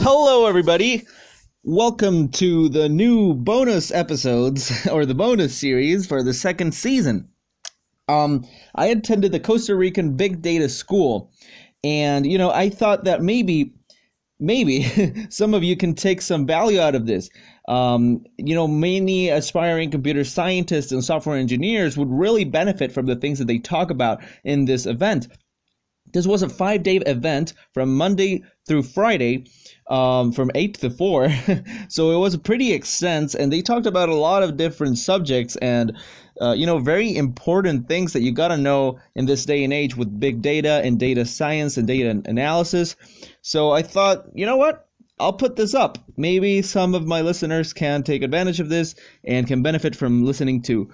[0.00, 1.08] Hello, everybody.
[1.64, 7.28] Welcome to the new bonus episodes or the bonus series for the second season.
[8.06, 11.32] Um, I attended the Costa Rican Big Data School,
[11.82, 13.74] and you know, I thought that maybe,
[14.38, 14.84] maybe
[15.30, 17.28] some of you can take some value out of this.
[17.66, 23.16] Um, you know, many aspiring computer scientists and software engineers would really benefit from the
[23.16, 25.26] things that they talk about in this event.
[26.12, 29.44] This was a five day event from Monday through Friday,
[29.88, 31.28] um, from 8 to 4.
[31.88, 35.96] so it was pretty extensive, and they talked about a lot of different subjects and,
[36.40, 39.72] uh, you know, very important things that you got to know in this day and
[39.72, 42.96] age with big data and data science and data analysis.
[43.40, 44.86] So I thought, you know what?
[45.20, 45.98] I'll put this up.
[46.16, 48.94] Maybe some of my listeners can take advantage of this
[49.24, 50.88] and can benefit from listening to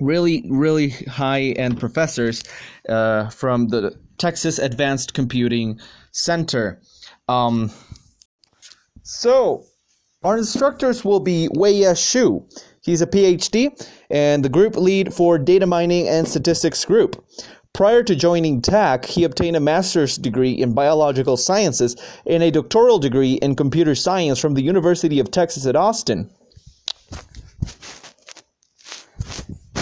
[0.00, 2.42] really, really high end professors
[2.88, 5.80] uh, from the Texas Advanced Computing
[6.12, 6.80] Center.
[7.28, 7.70] Um,
[9.02, 9.64] so,
[10.22, 12.44] our instructors will be Wei Xu.
[12.82, 13.70] He's a PhD
[14.10, 17.24] and the group lead for Data Mining and Statistics Group.
[17.72, 22.98] Prior to joining TACC, he obtained a master's degree in biological sciences and a doctoral
[22.98, 26.30] degree in computer science from the University of Texas at Austin.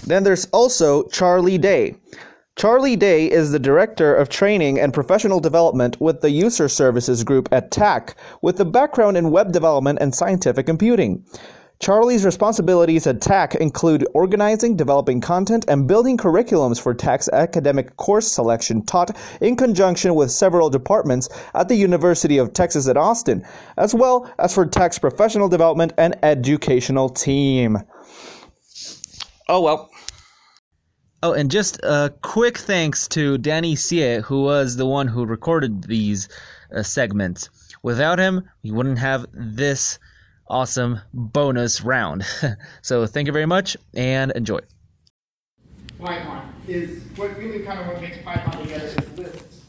[0.07, 1.95] Then there's also Charlie Dey.
[2.65, 7.47] Charlie Dey is the Director of Training and Professional Development with the User Services Group
[7.53, 11.23] at TACC, with a background in web development and scientific computing.
[11.79, 18.33] Charlie's responsibilities at TACC include organizing, developing content, and building curriculums for TACC's academic course
[18.33, 23.95] selection taught in conjunction with several departments at the University of Texas at Austin, as
[23.95, 27.77] well as for TACC's professional development and educational team.
[29.51, 29.91] Oh well.
[31.25, 35.85] Oh, and just a quick thanks to Danny Sie, who was the one who recorded
[35.85, 36.29] these
[36.77, 37.49] uh, segments.
[37.83, 39.99] Without him, we wouldn't have this
[40.49, 42.27] awesome bonus round.
[42.83, 44.59] so thank you very much and enjoy.
[45.99, 49.63] Python is what really kind of what makes Python together is lists.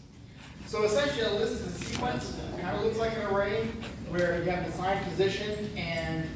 [0.65, 2.37] So essentially a list is a sequence.
[2.53, 3.69] It kind of looks like an array
[4.09, 6.27] where you have an assigned position and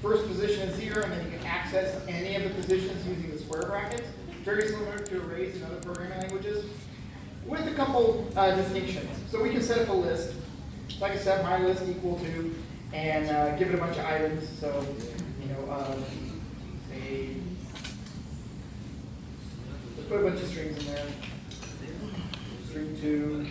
[0.00, 3.38] first position is zero and then you can access any of the positions using the
[3.38, 4.06] square brackets
[4.44, 6.64] very similar to arrays in other programming languages,
[7.46, 9.08] with a couple uh, distinctions.
[9.30, 10.34] So we can set up a list,
[11.00, 12.54] like I said, my list equal to,
[12.92, 14.48] and uh, give it a bunch of items.
[14.58, 14.84] So,
[15.40, 15.96] you know,
[16.90, 17.36] say,
[19.96, 21.06] let's put a bunch of strings in there.
[22.68, 23.46] String two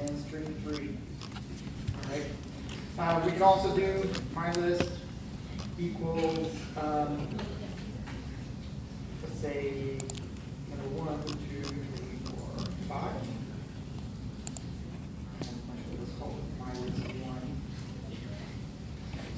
[0.00, 0.96] and string three.
[1.94, 2.26] All right.
[2.98, 4.90] Uh, we can also do my list
[5.78, 6.50] equals
[6.80, 7.28] um,
[9.40, 9.98] say
[10.70, 13.12] number one, two, three, four, five.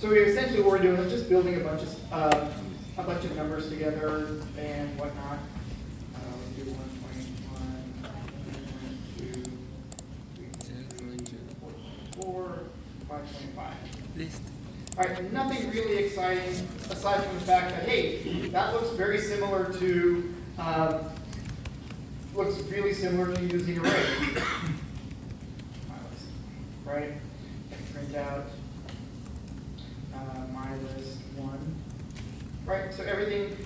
[0.01, 2.49] So we essentially what we're doing is just building a bunch of uh,
[2.99, 5.39] a bunch of numbers together and whatnot.
[6.15, 6.19] Uh,
[6.57, 8.13] we do one point one,
[9.19, 9.43] two,
[10.63, 12.61] three, four,
[13.09, 13.75] five point five.
[14.17, 14.43] List.
[14.99, 20.35] Right, nothing really exciting aside from the fact that, hey, that looks very similar to,
[20.59, 21.05] um,
[22.35, 24.07] looks really similar to using array.
[26.85, 27.13] right?
[27.93, 28.47] Print out
[30.17, 31.77] uh, my list one.
[32.67, 33.57] Right, so everything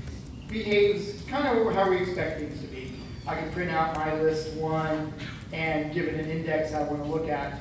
[0.49, 2.93] behaves kind of how we expect things to be.
[3.27, 5.15] I can print out my list one
[5.55, 7.59] and give it an index I want to look at.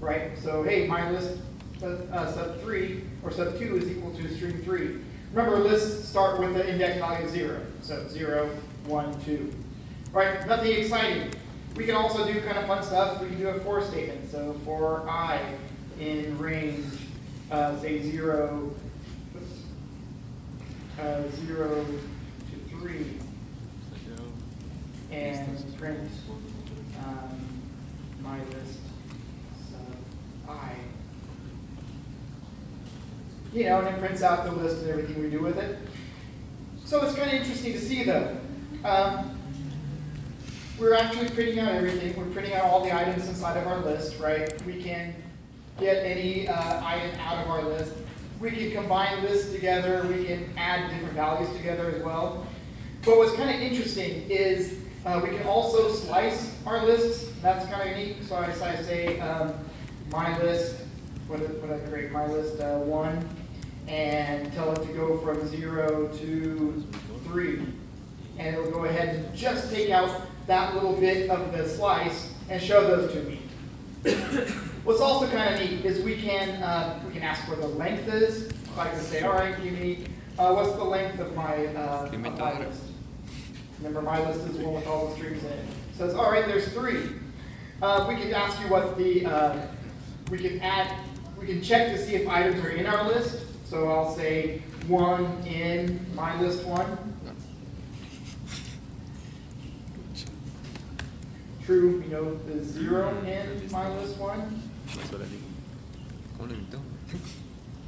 [0.00, 1.38] Right, so hey, my list
[1.82, 4.98] uh, sub 3 or sub 2 is equal to string 3.
[5.32, 7.60] Remember, lists start with the index value 0.
[7.82, 8.50] So 0,
[8.86, 9.52] 1, 2.
[10.12, 11.30] Right, nothing exciting.
[11.74, 13.20] We can also do kind of fun stuff.
[13.20, 14.30] We can do a for statement.
[14.30, 15.40] So for i
[16.00, 16.84] in range,
[17.50, 18.74] uh, say 0,
[20.98, 23.18] uh, 0 to 3,
[25.10, 26.10] and print
[27.04, 27.46] um,
[28.22, 28.80] my list
[29.70, 30.72] sub i
[33.56, 35.78] you know, and it prints out the list and everything we do with it.
[36.84, 38.36] So it's kind of interesting to see though.
[38.84, 39.30] Um,
[40.78, 42.14] we're actually printing out everything.
[42.16, 44.62] We're printing out all the items inside of our list, right?
[44.66, 45.14] We can
[45.80, 47.94] get any uh, item out of our list.
[48.40, 50.06] We can combine lists together.
[50.06, 52.46] We can add different values together as well.
[53.06, 57.32] But what's kind of interesting is uh, we can also slice our lists.
[57.40, 58.18] That's kind of unique.
[58.22, 59.54] So I, so I say um,
[60.10, 60.76] my list,
[61.26, 63.26] what, what did I create, my list uh, one,
[63.88, 66.84] and tell it to go from zero to
[67.24, 67.60] three.
[68.38, 72.62] And it'll go ahead and just take out that little bit of the slice and
[72.62, 73.40] show those to me.
[74.84, 78.06] What's also kind of neat is we can uh, we can ask where the length
[78.08, 78.48] is.
[78.48, 80.06] So I can say, all right, give me
[80.38, 82.82] uh, what's the length of my uh, of my list.
[83.78, 85.58] Remember, my list is one with all the strings in it.
[85.58, 87.08] it says, all right, there's three.
[87.82, 89.66] Uh, we can ask you what the uh,
[90.30, 90.94] we can add.
[91.38, 93.45] We can check to see if items are in our list.
[93.68, 97.14] So I'll say one in my list one.
[101.64, 104.62] True, you know, the zero in my list one.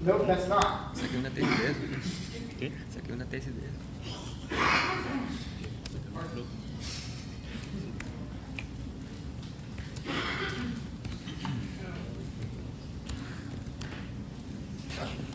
[0.01, 0.95] Nope, that's not.
[0.95, 1.81] Saquei una tesis de eso.
[2.59, 2.73] ¿Qué?
[2.91, 3.79] Saquei una tesis de eso.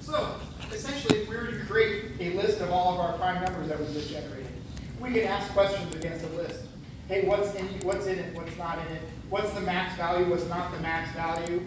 [0.02, 0.36] So,
[0.72, 3.80] essentially, if we were to create a list of all of our prime numbers that
[3.80, 4.52] was just generated,
[5.00, 6.66] we can ask questions against the list
[7.08, 10.48] hey, what's in, what's in it, what's not in it, what's the max value, what's
[10.48, 11.62] not the max value.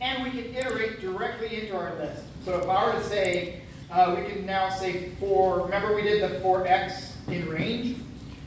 [0.00, 2.22] And we can iterate directly into our list.
[2.42, 3.60] So if I were to say,
[3.90, 7.98] uh, we can now say for, remember we did the for x in range?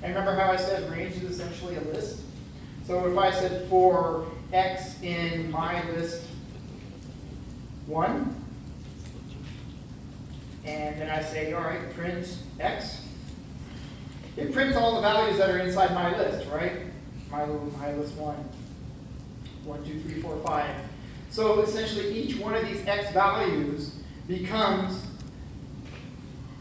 [0.01, 2.21] And remember how I said range is essentially a list?
[2.88, 6.23] So if I said for x in my list
[7.85, 8.46] 1,
[10.67, 13.01] and then I say, all right, print x,
[14.35, 16.73] it prints all the values that are inside my list, right?
[17.31, 18.35] My, my list one.
[19.63, 20.75] One, two, three, four, five.
[21.29, 23.95] So essentially each one of these x values
[24.27, 25.05] becomes,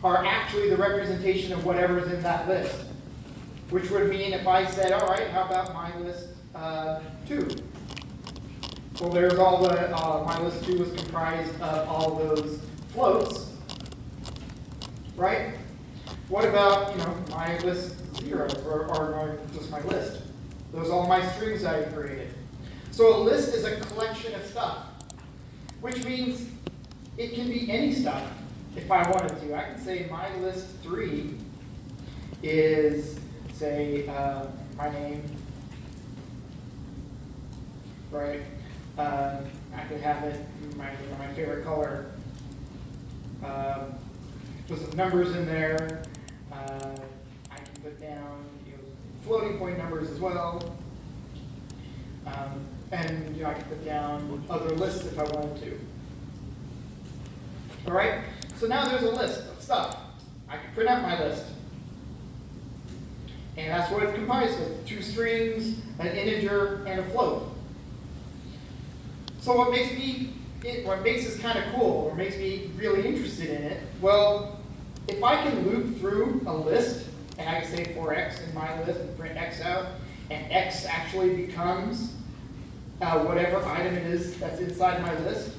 [0.03, 2.75] are actually the representation of whatever's in that list.
[3.71, 7.49] Which would mean if I said, all right, how about my list uh, two?
[9.01, 12.61] Well, there's all the, uh, my list two was comprised of all those
[12.93, 13.56] floats,
[15.17, 15.55] right?
[16.29, 20.23] What about, you know, my list zero, or, or just my list?
[20.73, 22.35] Those are all my strings I created.
[22.91, 24.87] So a list is a collection of stuff,
[25.81, 26.49] which means
[27.17, 28.23] it can be any stuff
[28.75, 29.55] if I wanted to.
[29.55, 31.35] I can say my list three
[32.43, 33.19] is,
[33.55, 34.47] say, uh,
[34.77, 35.23] my name,
[38.11, 38.43] right?
[38.99, 40.41] Um, I could have it
[40.77, 42.07] my, my favorite color.
[43.45, 43.95] Um,
[44.69, 46.03] put some numbers in there.
[46.53, 46.97] Uh,
[47.51, 48.79] I can put down you know,
[49.25, 50.77] floating point numbers as well.
[52.27, 55.79] Um, and you know, I can put down other lists if I wanted to.
[57.87, 58.25] All right,
[58.57, 59.97] so now there's a list of stuff.
[60.49, 61.45] I can print out my list.
[63.57, 67.53] And that's what it's comprised of, two strings, an integer, and a float.
[69.41, 73.07] So what makes me, it, what makes this kind of cool, or makes me really
[73.07, 74.56] interested in it, well,
[75.09, 77.07] if I can loop through a list,
[77.39, 79.87] and I can say for x in my list and print x out,
[80.31, 82.15] and x actually becomes
[83.01, 85.53] uh, whatever item it is that's inside my list,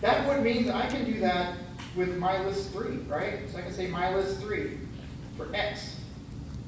[0.00, 1.56] that would mean that I can do that
[1.96, 3.50] with my list 3, right?
[3.50, 4.78] So I can say my list 3
[5.36, 5.96] for x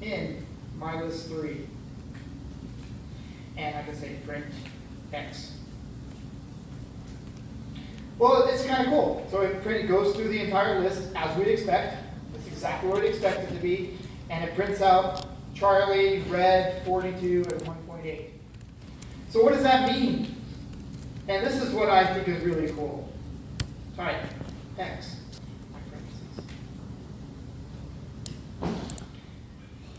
[0.01, 0.45] in
[0.77, 1.67] my list 3.
[3.57, 4.45] And I can say print
[5.13, 5.53] x.
[8.17, 9.27] Well, it's kind of cool.
[9.31, 12.00] So it, goes through the entire list as we'd expect.
[12.61, 13.97] Exactly what it expected to be.
[14.29, 15.25] And it prints out
[15.55, 18.25] Charlie, red, 42, and 1.8.
[19.29, 20.35] So what does that mean?
[21.27, 23.11] And this is what I think is really cool.
[23.97, 24.21] Type
[24.77, 25.15] X.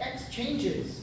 [0.01, 1.01] X changes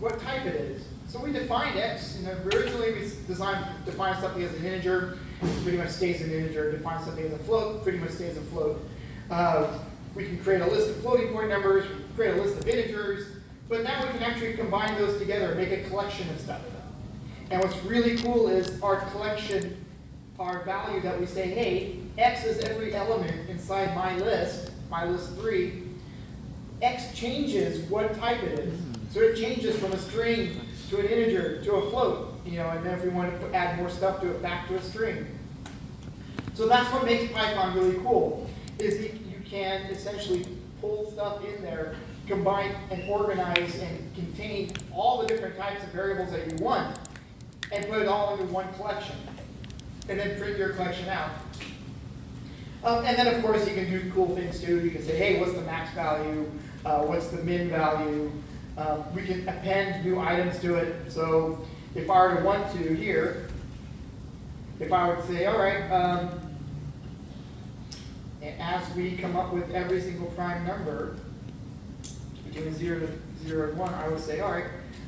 [0.00, 0.84] what type it is.
[1.06, 5.18] So we defined X, originally we designed, defined something as an integer,
[5.62, 6.72] pretty much stays an integer.
[6.72, 8.84] Define something as a float, pretty much stays a float.
[9.30, 9.78] Uh,
[10.14, 12.68] we can create a list of floating point numbers, we can create a list of
[12.68, 13.26] integers,
[13.68, 16.60] but now we can actually combine those together and make a collection of stuff.
[17.50, 19.84] And what's really cool is our collection,
[20.38, 25.34] our value that we say, hey, x is every element inside my list, my list
[25.36, 25.84] three,
[26.82, 28.80] x changes what type it is.
[29.10, 30.60] So it changes from a string
[30.90, 33.78] to an integer to a float you know, and then if we want to add
[33.78, 35.26] more stuff to it, back to a string.
[36.54, 38.48] So that's what makes Python really cool,
[38.78, 40.44] is you can essentially
[40.80, 41.94] pull stuff in there,
[42.26, 46.98] combine and organize and contain all the different types of variables that you want,
[47.72, 49.16] and put it all into one collection,
[50.08, 51.30] and then print your collection out.
[52.84, 54.80] Um, and then, of course, you can do cool things too.
[54.80, 56.48] You can say, hey, what's the max value?
[56.84, 58.30] Uh, what's the min value?
[58.76, 61.10] Um, we can append new items to it.
[61.10, 63.48] So if I were to want to here,
[64.78, 66.47] if I were to say, all right, um,
[68.48, 71.16] and as we come up with every single prime number,
[72.46, 74.64] between 0 to 0 and 1, I would say, all right,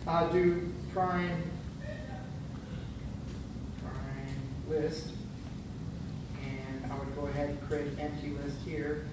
[0.07, 1.43] uh, do prime
[3.83, 4.37] prime
[4.69, 5.13] list.
[6.45, 9.07] And I would go ahead and create an empty list here.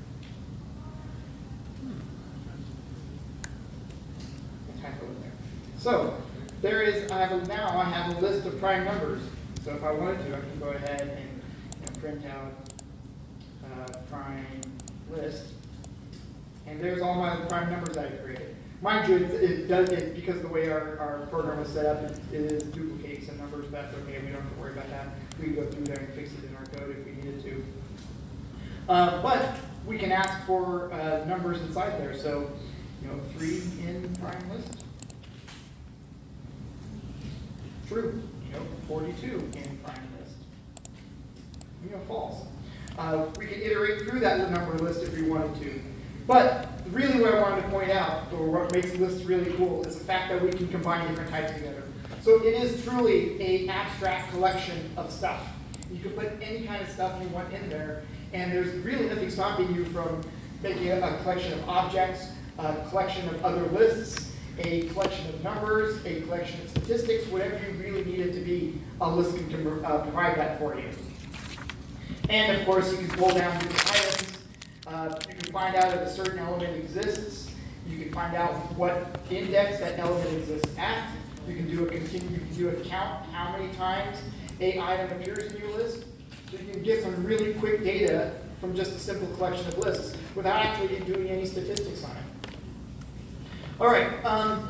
[4.77, 5.31] A typo in there.
[5.77, 6.15] So
[6.61, 9.21] there is, I have a, now I have a list of prime numbers.
[9.63, 12.76] So if I wanted to, I can go ahead and know, print out
[14.09, 14.61] prime
[15.09, 15.53] list.
[16.65, 18.55] And there's all my prime numbers I created.
[18.81, 22.03] Mind you, it, it does it because the way our, our program is set up,
[22.03, 23.65] it, it is duplicates some numbers.
[23.71, 24.19] That's okay.
[24.19, 25.07] We don't have to worry about that.
[25.39, 27.65] We can go through there and fix it in our code if we needed to.
[28.89, 32.15] Uh, but we can ask for uh, numbers inside there.
[32.15, 32.51] So,
[33.01, 34.83] you know, three in prime list.
[37.87, 38.21] True.
[38.45, 40.35] You know, 42 in prime list.
[41.83, 42.45] You know, false.
[42.97, 45.79] Uh, we can iterate through that number list if we wanted to.
[46.25, 49.97] But really what I wanted to point out, or what makes lists really cool, is
[49.97, 51.83] the fact that we can combine different types together.
[52.21, 55.47] So it is truly a abstract collection of stuff.
[55.91, 59.29] You can put any kind of stuff you want in there, and there's really nothing
[59.29, 60.21] stopping you from
[60.61, 66.03] making a, a collection of objects, a collection of other lists, a collection of numbers,
[66.05, 69.99] a collection of statistics, whatever you really need it to be, a list can uh,
[69.99, 70.89] provide that for you.
[72.29, 74.37] And of course, you can pull down different items.
[74.85, 77.51] Uh, you can find out if a certain element exists.
[77.87, 81.09] You can find out what index that element exists at.
[81.47, 82.29] You can do a continue.
[82.29, 84.17] You can do a count how many times
[84.59, 86.03] a item appears in your list.
[86.51, 90.17] So you can get some really quick data from just a simple collection of lists
[90.35, 92.53] without actually doing any statistics on it.
[93.79, 94.25] All right.
[94.25, 94.69] Um,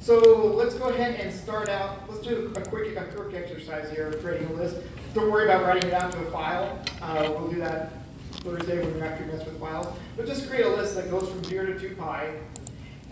[0.00, 0.18] so
[0.54, 2.08] let's go ahead and start out.
[2.08, 4.76] Let's do a quick, a quick exercise here of creating a list.
[5.14, 6.76] Don't worry about writing it out to a file.
[7.00, 7.92] Uh, we'll do that
[8.32, 9.86] Thursday when we actually mess with files.
[10.16, 12.30] But just create a list that goes from 0 to 2 pi.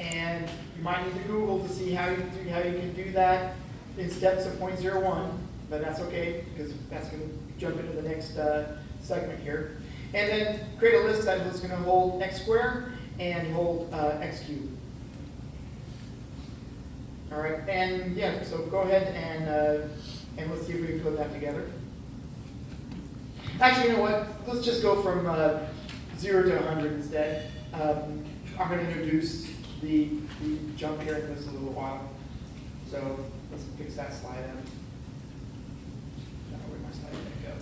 [0.00, 2.16] And you might need to Google to see how you,
[2.50, 3.54] how you can do that
[3.98, 5.30] in steps of 0.01.
[5.70, 9.76] But that's okay, because that's going to jump into the next uh, segment here.
[10.12, 14.18] And then create a list that is going to hold x squared and hold uh,
[14.20, 14.76] x cubed.
[17.32, 19.88] All right, and yeah, so go ahead and, uh,
[20.36, 21.70] and let's see if we can put that together.
[23.62, 24.26] Actually, you know what?
[24.48, 25.60] Let's just go from uh,
[26.18, 27.48] 0 to 100 instead.
[27.72, 28.24] Um,
[28.58, 30.08] I'm going to introduce the,
[30.40, 32.10] the jump here in just a little while.
[32.90, 33.20] So
[33.52, 34.56] let's fix that slide up.
[36.70, 37.52] where my slide go.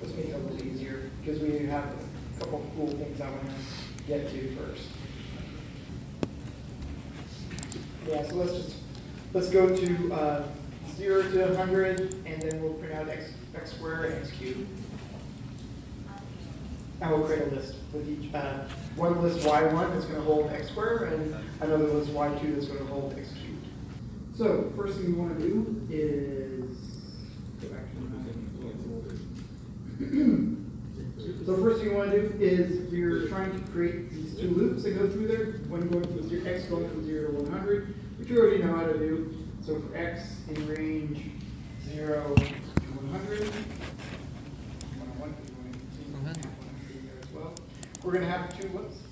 [0.00, 3.48] Let's make it a little easier because we have a couple cool things I want
[3.48, 4.88] to get to first.
[8.08, 8.76] Yeah, so let's just,
[9.34, 10.42] let's go to uh,
[10.96, 14.66] 0 to 100, and then we'll print out x, x squared and x cubed.
[17.00, 20.52] And we'll create a list with each, uh, one list y1 that's going to hold
[20.52, 23.66] x squared, and another list y2 that's going to hold x cubed.
[24.36, 26.76] So first thing we want to do is,
[27.60, 27.98] go back to
[31.46, 34.84] So first thing you want to do is we're trying to create these two loops
[34.84, 38.28] that go through there, one going from zero, x going from 0 to 100, which
[38.28, 39.34] you already know how to do.
[39.64, 41.30] So for x in range
[41.88, 42.71] 0 to
[43.12, 43.52] 100,
[48.02, 49.02] we're going to have two lists.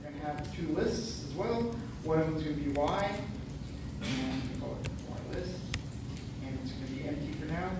[0.00, 1.74] We're going to have two lists as well.
[2.04, 3.18] One of them is going to be y,
[4.00, 5.56] and we call it y list,
[6.46, 7.70] and it's going to be empty for now,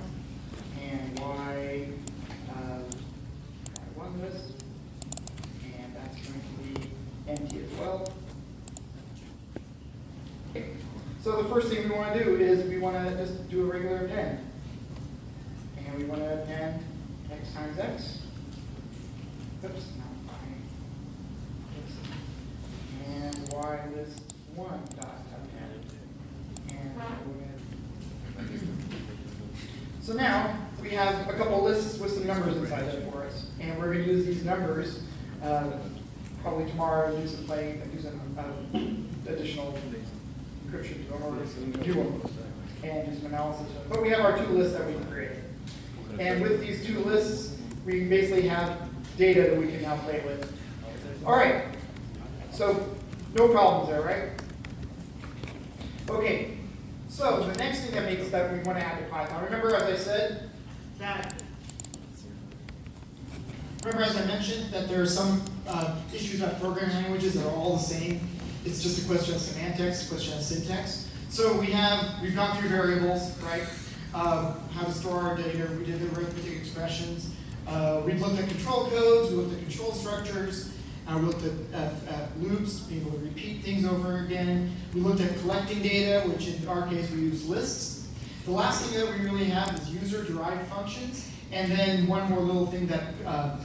[0.82, 1.88] and y
[2.56, 2.80] uh,
[3.94, 4.64] one list,
[5.62, 6.90] and that's going to be
[7.28, 8.12] empty as well.
[10.50, 10.70] Okay.
[11.22, 13.64] So the first thing we want to do is we want to just do a
[13.66, 14.47] regular append.
[15.88, 16.84] And we want to append
[17.32, 18.18] x times x.
[19.64, 20.62] Oops, not fine.
[23.06, 24.20] And y list
[24.54, 24.68] 1
[25.00, 25.14] dot.
[26.70, 26.94] And
[30.02, 33.46] so now we have a couple lists with some numbers inside them for us.
[33.60, 35.00] And we're going to use these numbers
[35.42, 35.70] uh,
[36.42, 39.78] probably tomorrow, do some playing, do some uh, additional
[40.66, 41.44] encryption to them, or
[41.84, 42.22] do them,
[42.84, 43.66] and do some analysis.
[43.88, 45.47] But we have our two lists that we created.
[46.18, 47.56] And with these two lists,
[47.86, 50.52] we basically have data that we can now play with.
[51.24, 51.64] All right,
[52.50, 52.96] so
[53.34, 54.30] no problems there, right?
[56.08, 56.58] Okay,
[57.08, 59.82] so the next thing that makes that we want to add to Python, remember as
[59.82, 60.50] I said,
[60.98, 61.42] that,
[63.84, 67.54] remember as I mentioned, that there are some uh, issues about programming languages that are
[67.54, 68.20] all the same.
[68.64, 71.10] It's just a question of semantics, a question of syntax.
[71.28, 73.62] So we have, we've gone through variables, right?
[74.14, 77.30] Um, how to store our data, we did the arithmetic expressions.
[77.66, 80.72] Uh, we looked at control codes, we looked at control structures,
[81.06, 84.74] uh, we looked at, at, at, loops, being able to repeat things over again.
[84.94, 88.08] We looked at collecting data, which in our case we use lists.
[88.46, 92.66] The last thing that we really have is user-defined functions, and then one more little
[92.66, 93.58] thing that uh,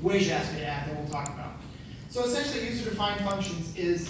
[0.00, 1.52] Wage asked me to add that we'll talk about.
[2.08, 4.08] So essentially, user-defined functions is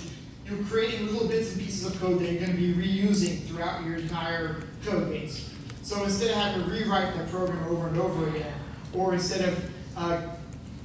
[0.49, 3.85] you're creating little bits and pieces of code that you're going to be reusing throughout
[3.85, 5.51] your entire code base.
[5.87, 8.53] So instead of having to rewrite the program over and over again,
[8.93, 10.21] or instead of uh,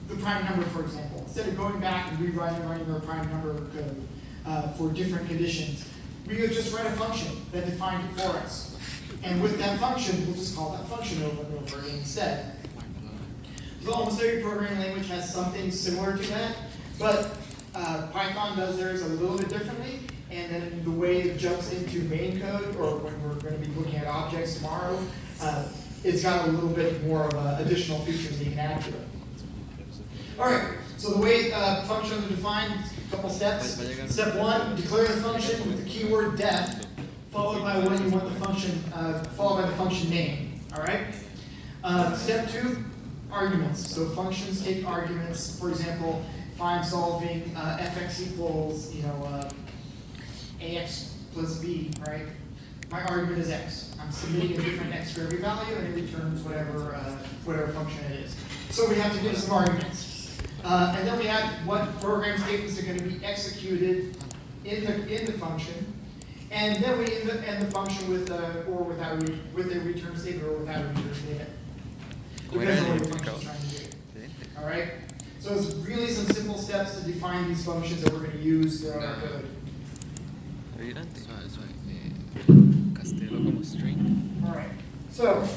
[0.07, 3.55] the prime number, for example, instead of going back and rewriting running our prime number
[3.75, 4.07] code
[4.45, 5.89] uh, for different conditions,
[6.27, 8.77] we could just write a function that defined it for us.
[9.23, 12.57] And with that function, we'll just call that function over and over again instead.
[13.83, 16.55] So almost every programming language has something similar to that,
[16.99, 17.37] but
[17.73, 21.99] uh, Python does theirs a little bit differently, and then the way it jumps into
[22.03, 24.97] main code, or when we're going to be looking at objects tomorrow,
[25.41, 25.67] uh,
[26.03, 28.89] it's got a little bit more of uh, additional features that you can add to
[28.89, 29.07] it.
[30.39, 33.79] All right, so the way uh, functions are defined, a couple steps.
[34.09, 36.85] Step one, declare the function with the keyword def,
[37.31, 40.61] followed by what you want the function, uh, followed by the function name.
[40.73, 41.07] All right.
[41.83, 42.77] Uh, step two,
[43.31, 43.93] arguments.
[43.93, 45.59] So functions take arguments.
[45.59, 46.23] For example,
[46.53, 49.49] if I'm solving uh, fx equals, you know, uh,
[50.61, 52.25] ax plus b, right?
[52.89, 53.95] My argument is x.
[54.01, 58.03] I'm submitting a different x for every value, and it returns whatever uh, whatever function
[58.05, 58.35] it is.
[58.69, 60.39] So we have to give some arguments.
[60.63, 64.15] Uh, and then we have what program statements are going to be executed
[64.65, 65.93] in the in the function,
[66.51, 69.79] and then we end the, end the function with a, or without re, with a
[69.79, 71.49] return statement or without a return statement.
[72.51, 74.27] Depends on what your function's trying to do.
[74.59, 74.89] All right.
[75.39, 78.81] So it's really some simple steps to define these functions that we're going to use
[78.81, 79.47] throughout our code.
[80.81, 80.93] Eh,
[82.95, 84.41] Castelo como string.
[84.43, 84.71] All right.
[85.11, 85.47] So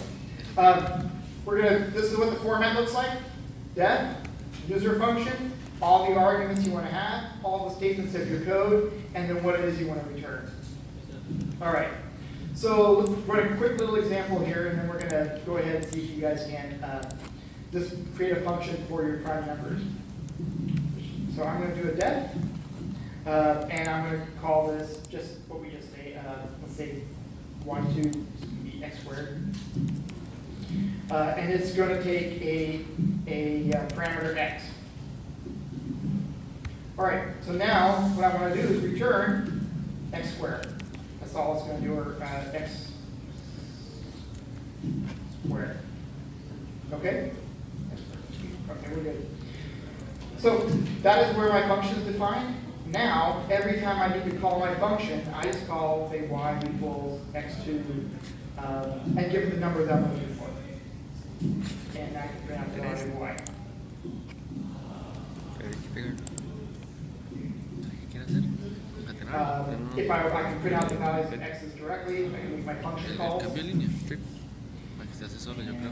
[0.59, 1.11] um,
[1.47, 1.87] we're gonna.
[1.89, 3.11] This is what the format looks like.
[3.75, 4.19] Def,
[4.69, 5.51] user function,
[5.81, 9.43] all the arguments you want to have, all the statements of your code, and then
[9.43, 10.51] what it is you want to return.
[11.63, 11.89] All right.
[12.55, 16.05] So run a quick little example here, and then we're gonna go ahead and see
[16.05, 17.11] if you guys can uh,
[17.73, 19.81] just create a function for your prime numbers.
[21.35, 22.31] So I'm gonna do a def,
[23.27, 26.17] uh, and I'm gonna call this just what we just say.
[26.17, 27.03] Uh, let's say
[27.65, 28.11] one two
[28.63, 29.43] be x squared.
[31.11, 32.85] Uh, and it's going to take a,
[33.29, 34.65] a uh, parameter x.
[36.99, 39.69] All right, so now what I want to do is return
[40.13, 40.67] x squared.
[41.21, 42.93] That's all it's going to do, or uh, x
[45.45, 45.79] squared.
[46.93, 47.33] Okay?
[48.71, 49.27] Okay, we're good.
[50.39, 50.59] So
[51.03, 52.57] that is where my function is defined.
[52.95, 57.21] Now, every time I need to call my function, I just call, say, y equals
[57.35, 58.09] x2,
[58.57, 60.49] um, and give it the number that I'm looking for.
[61.99, 63.37] And I can print out the value of y.
[65.59, 66.15] Pero hay que pegar.
[67.35, 68.43] ¿Qué quiere hacer?
[68.97, 69.69] Concatenar.
[69.69, 72.65] Um, if I, I can print out the values of x's directly, I can use
[72.65, 73.43] my function el calls.
[73.43, 73.89] cambio de línea.
[74.07, 74.21] flip.
[74.97, 75.91] Para que se hace solo, yo creo.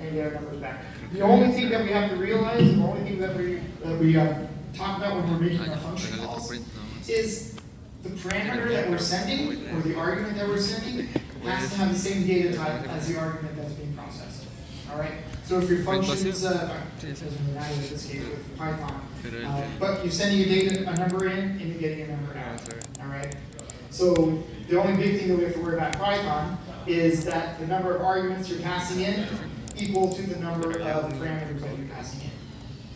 [0.00, 0.84] And get our numbers back.
[1.12, 4.16] The only thing that we have to realize, the only thing that we, that we
[4.16, 7.08] uh, talk about when we're making our function regálate calls print nada más.
[7.08, 7.54] is
[8.02, 11.06] the parameter that we're sending, or the argument that we're sending,
[11.42, 14.44] has to have the same data type as the argument that's being processed.
[14.92, 15.12] All right?
[15.44, 19.00] So if your functions, uh, it doesn't matter in this case with Python,
[19.44, 22.60] uh, but you're sending a data, a number in, and you're getting a number out.
[23.00, 23.34] All right?
[23.90, 27.66] So the only big thing that we have to worry about Python is that the
[27.66, 29.26] number of arguments you're passing in
[29.78, 32.30] equal to the number of parameters that you're passing in.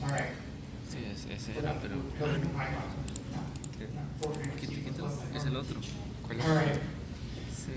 [0.03, 0.31] All right?
[0.89, 1.95] Sí, ese, ese For era, pero.
[2.19, 2.83] coding in Python.
[3.33, 4.99] No, no, for parameters Quita, equals quita.
[4.99, 5.77] plus that Es el otro.
[6.49, 6.79] All right.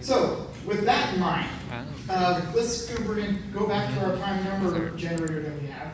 [0.02, 4.44] So with that in mind, Ah, uh, let's go, we're go back to our prime
[4.44, 5.90] number generator that we have.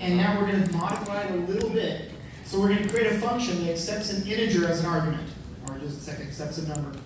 [0.00, 2.12] And now we're gonna modify it a little bit.
[2.44, 5.28] So we're gonna create a function that accepts an integer as an argument,
[5.68, 6.98] or just accepts a number.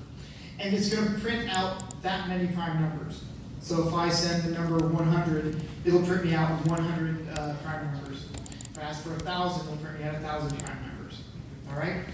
[0.59, 3.25] And it's gonna print out that many prime numbers.
[3.61, 7.55] So if I send the number one hundred, it'll print me out one hundred, uh,
[7.62, 8.27] prime numbers.
[8.73, 11.23] If I ask for a thousand, it'll print me out a thousand prime numbers.
[11.70, 12.05] All right?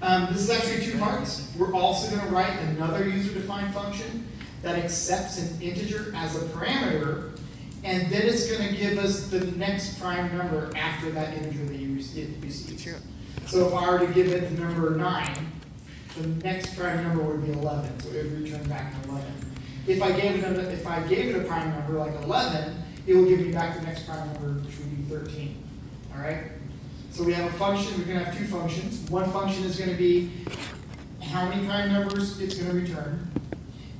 [0.00, 1.52] Um, this is actually two parts.
[1.58, 4.26] We're also going to write another user-defined function
[4.62, 7.38] that accepts an integer as a parameter,
[7.84, 11.76] and then it's going to give us the next prime number after that integer that
[11.76, 12.98] you received.
[13.46, 15.52] So if I were to give it the number nine,
[16.16, 19.32] the next prime number would be eleven, so it would return back an eleven.
[19.88, 22.74] If I gave it a, if I gave it a prime number like 11,
[23.06, 25.64] it will give me back the next prime number, which would be 13.
[26.14, 26.44] All right.
[27.10, 27.98] So we have a function.
[27.98, 29.10] We're going to have two functions.
[29.10, 30.30] One function is going to be
[31.22, 33.30] how many prime numbers it's going to return,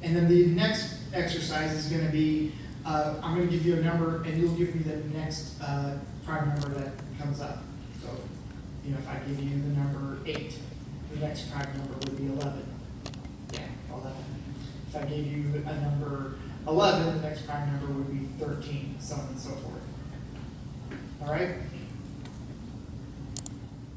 [0.02, 2.52] and then the next exercise is going to be
[2.88, 5.98] uh, I'm going to give you a number, and you'll give me the next uh,
[6.24, 7.62] prime number that comes up.
[8.02, 8.08] So,
[8.84, 10.58] you know, if I give you the number eight,
[11.12, 12.67] the next prime number would be 11.
[14.98, 16.34] I gave you a number
[16.66, 19.82] eleven, the next prime number would be thirteen, so on and so forth.
[21.22, 21.56] All right?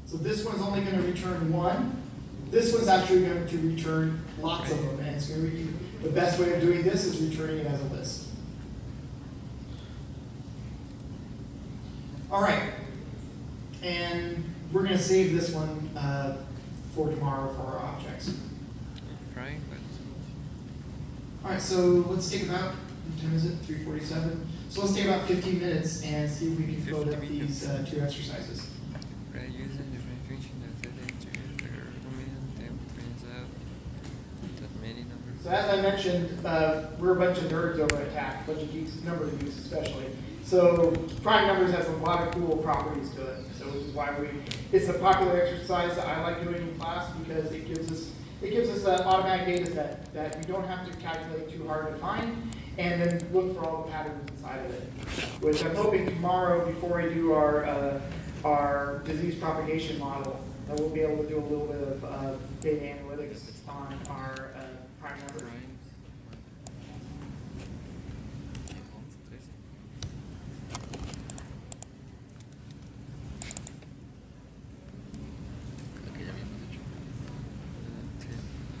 [0.06, 2.02] So this one's only gonna return one.
[2.50, 5.68] This one's actually going to return lots of them, and gonna be,
[6.02, 8.28] the best way of doing this is returning it as a list.
[12.30, 12.72] All right.
[13.82, 16.36] And we're gonna save this one, uh,
[16.94, 18.34] for tomorrow for our objects.
[19.70, 19.71] But
[21.44, 21.76] All right, so
[22.08, 24.46] let's take about, what time is it, three forty-seven?
[24.68, 27.68] So let's take about fifteen minutes and see if we can code 50 up these,
[27.68, 28.68] uh, two exercises.
[29.32, 33.48] para usar different function that they together dominant temp turns out
[34.60, 35.42] that many numbers.
[35.42, 38.62] So as I mentioned, uh, we're a bunch of nerds over at TACC, a bunch
[38.62, 40.06] of geeks, number of geeks especially.
[40.44, 43.38] So prime numbers has a lot of cool properties to it.
[43.58, 44.28] So which is why we,
[44.70, 48.10] it's a popular exercise that I like doing in class because it gives us,
[48.42, 51.92] it gives us an automatic data set that we don't have to calculate too hard
[51.92, 54.82] to find and then look for all the patterns inside of it.
[55.40, 58.00] Which I'm hoping tomorrow, before I do our, uh,
[58.44, 62.32] our disease propagation model, that we'll be able to do a little bit of, uh,
[62.60, 64.64] data analytics on our, uh,
[65.00, 65.48] prime numbers.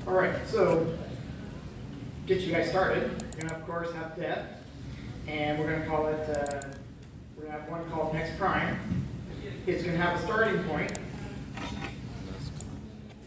[0.04, 0.86] All right, so
[2.26, 3.10] get you guys started.
[3.34, 4.44] We're gonna of course have def,
[5.26, 6.20] and we're gonna call it.
[6.28, 6.60] Uh,
[7.34, 8.78] we're gonna have one called next prime.
[9.66, 10.92] It's gonna have a starting point,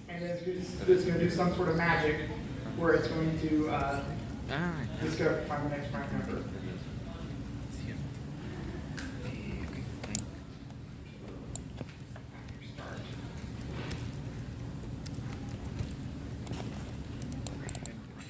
[0.09, 2.29] and then it's, it's gonna do some sort of magic
[2.77, 4.03] where it's going to uh,
[4.51, 6.43] Ah, discover find the next prime number.
[12.75, 12.99] Start.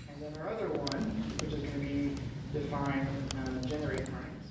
[0.09, 1.03] And then our other one,
[1.41, 2.15] which is gonna be
[2.53, 4.47] define, uh, generate primes.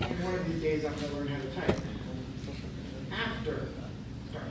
[0.00, 1.80] And one of these days I'm gonna learn how to type.
[3.12, 3.68] After
[4.30, 4.46] start.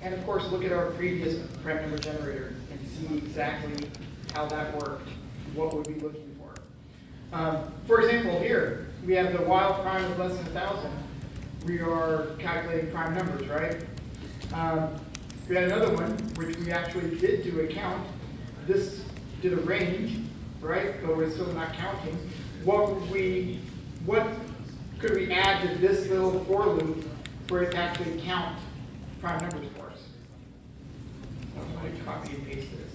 [0.00, 3.86] And of course, look at our previous prime number generator and see exactly
[4.32, 5.06] how that worked,
[5.54, 7.36] what would we'd be looking for.
[7.36, 10.90] Um, for example, here, we have the wild prime of less than a thousand.
[11.66, 13.76] We are calculating prime numbers, right?
[14.54, 14.94] Um,
[15.50, 18.08] we had another one, which we actually did do a count.
[18.66, 19.04] This
[19.42, 20.18] did a range,
[20.62, 20.94] right?
[21.02, 22.18] But we're still not counting.
[22.64, 23.60] What we,
[24.06, 24.26] what
[24.98, 27.04] could we add to this little for loop
[27.48, 28.58] for it to actually count
[29.20, 29.68] prime numbers
[32.04, 32.92] copy and paste this.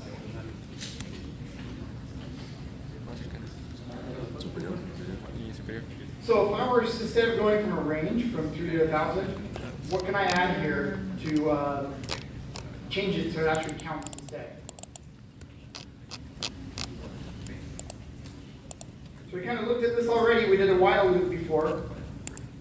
[6.28, 9.30] So if I were, instead of going from a range from three to a thousand,
[9.89, 11.89] what can I add here to, uh,
[12.89, 14.58] change it so it actually counts instead?
[16.41, 16.50] So
[19.32, 21.84] we kind of looked at this already, we did a while loop before.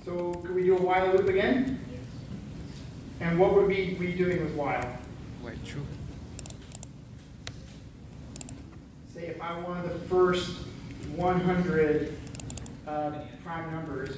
[0.04, 1.80] So could we do a while loop again?
[3.20, 4.96] And what would we be doing with while?
[5.42, 5.82] White true.
[9.16, 10.58] Say if I wanted the first
[11.14, 12.18] one hundred,
[12.86, 14.14] uh, prime numbers.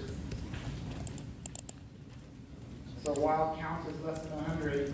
[3.05, 4.93] So while counts as less than hundred,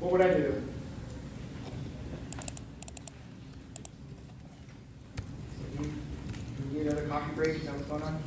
[0.00, 0.62] what would I do?
[5.58, 5.92] So you,
[6.72, 8.22] you need another coffee break, is that what's going on?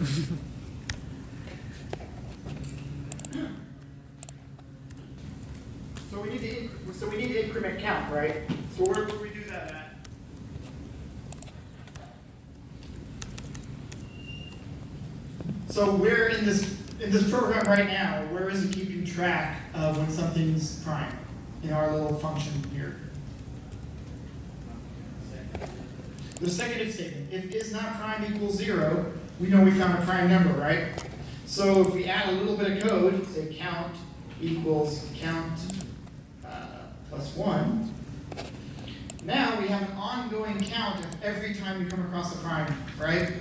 [6.10, 8.36] So we need to, so we need to increment count, right?
[8.76, 9.83] So where would we do that at?
[15.74, 19.98] So we're in this, in this program right now, where is it keeping track of
[19.98, 21.18] when something's prime
[21.64, 22.94] in our little function here?
[26.38, 30.06] The second if statement, if is not prime equals zero, we know we found a
[30.06, 30.90] prime number, right?
[31.44, 33.96] So if we add a little bit of code, say count
[34.40, 35.58] equals count
[36.46, 36.66] uh,
[37.10, 37.92] plus one,
[39.24, 43.32] now we have an ongoing count of every time we come across a prime, right?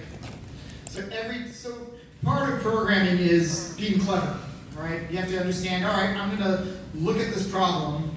[0.87, 1.89] So every so
[2.23, 4.37] part of programming is being clever,
[4.75, 5.09] right?
[5.11, 5.85] You have to understand.
[5.85, 8.15] All right, I'm going to look at this problem,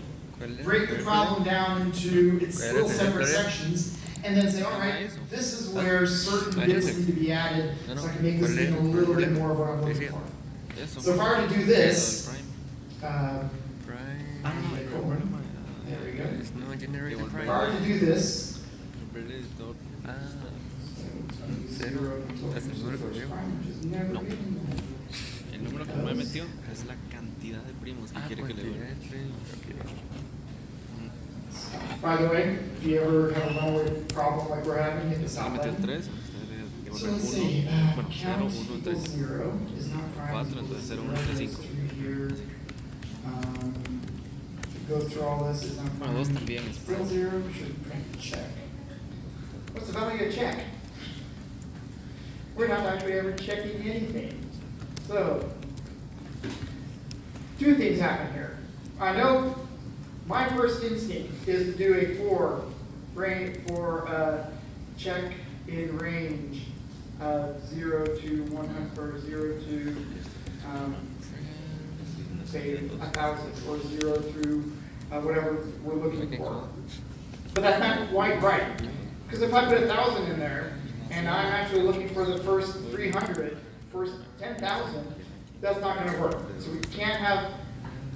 [0.62, 5.52] break the problem down into its little separate sections, and then say, all right, this
[5.60, 8.80] is where certain bits need to be added, so I can make this thing a
[8.80, 10.20] little bit more of what I'm looking for.
[11.00, 12.34] So if I were to do this, el
[13.00, 13.14] Prime.
[13.14, 13.48] Uh,
[13.86, 14.40] prime.
[14.44, 15.20] I don't like, Bueno,
[15.86, 16.24] There we go.
[16.40, 18.60] es no generate if I were to do this,
[21.78, 22.22] Volver el editor.
[22.28, 23.28] Ah, zero ¿Estás seguro conmigo?
[23.84, 24.20] never No.
[24.20, 25.56] been there.
[25.56, 28.62] El número que me metió es la cantidad de primos que ah, quiere que le
[28.62, 28.94] cantidad dé.
[28.94, 29.66] de Prime, ok.
[32.02, 35.24] By the way, if you ever have a runaway problem like we're having, hit the
[35.26, 35.82] Usted le stop metió button.
[35.86, 39.16] 3, usted le So devuelve let's see, 1, uh, bueno, 0, count 1, equals 3.
[39.16, 40.30] zero is not prime.
[40.32, 41.62] Cuatro, equals entonces zero, era uno, tres, goes cinco.
[41.62, 42.30] through here.
[43.26, 43.72] Um,
[44.62, 46.38] to go through all this is not Bueno, dos prime.
[46.38, 47.08] también es Still prime.
[47.08, 48.50] zero, we should print check.
[49.72, 50.56] What's the value of check?
[52.56, 54.40] We're not actually ever checking anything.
[55.06, 55.48] So,
[57.58, 58.56] two things happen here.
[58.98, 59.54] I know
[60.26, 62.64] my first instinct is to do a for,
[63.14, 64.46] range, for, uh,
[64.96, 65.32] check
[65.68, 66.62] in range
[67.20, 69.96] of zero to one hundred, or zero to,
[70.66, 70.96] um,
[72.46, 74.72] say, a thousand, or zero through,
[75.12, 76.66] uh, whatever we're looking for.
[77.52, 78.82] But that's not quite right.
[79.26, 80.75] Because if I put a thousand in there,
[81.10, 83.58] and I'm actually looking for the first 300,
[83.92, 85.14] first 10,000,
[85.60, 86.38] that's not gonna work.
[86.58, 87.52] So we can't have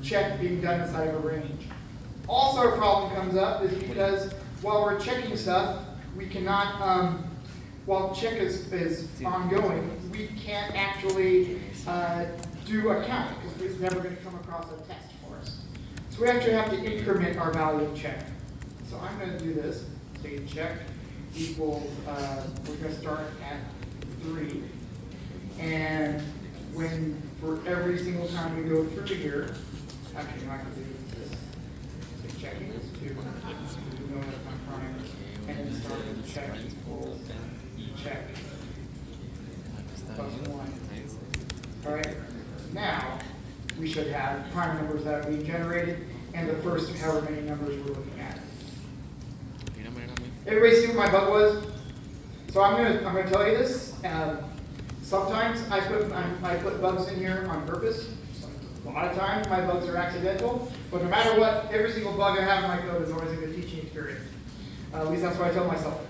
[0.02, 1.66] check being done inside of a range.
[2.28, 5.84] Also, a problem comes up is because while we're checking stuff,
[6.16, 7.24] we cannot, um,
[7.86, 12.26] while check is, is ongoing, we can't actually, uh,
[12.66, 15.62] do a count, because it's never gonna come across a test for us.
[16.10, 18.26] So we actually have to increment our value of check.
[18.88, 19.84] So I'm gonna do this,
[20.20, 20.72] state check
[21.36, 23.58] equals, uh, we're gonna start at
[24.22, 24.62] three.
[25.58, 26.20] And
[26.72, 29.54] when, for every single time we go through here,
[30.16, 30.84] actually, I can do
[31.18, 31.30] this.
[32.34, 34.94] Say check equals two, we know that's not prime,
[35.48, 37.20] and start with check equals
[38.02, 38.28] check
[40.14, 40.72] plus one.
[41.86, 42.16] All right,
[42.72, 43.18] now,
[43.78, 47.78] we should have prime numbers that are being generated, and the first however many numbers
[47.82, 48.38] we're looking at.
[50.46, 51.66] Everybody see what my bug was?
[52.52, 54.38] So I'm gonna, I'm gonna tell you this, um,
[55.02, 58.08] sometimes I put, I, I put bugs in here on purpose.
[58.86, 62.38] A lot of times, my bugs are accidental, but no matter what, every single bug
[62.38, 64.24] I have in my code is always a good teaching experience.
[64.92, 66.00] Uh, at least that's what I tell myself.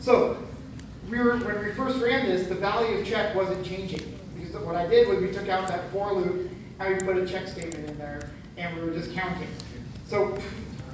[0.00, 0.36] So,
[1.08, 4.18] we were, when we first ran this, the value of check wasn't changing.
[4.36, 7.26] Because what I did was we took out that for loop, and we put a
[7.26, 9.48] check statement in there, and we were just counting.
[10.06, 10.38] So,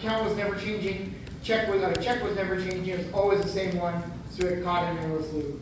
[0.00, 3.48] count was never changing, check was, uh, check was never changing, it was always the
[3.48, 5.60] same one, so it caught an endless loop.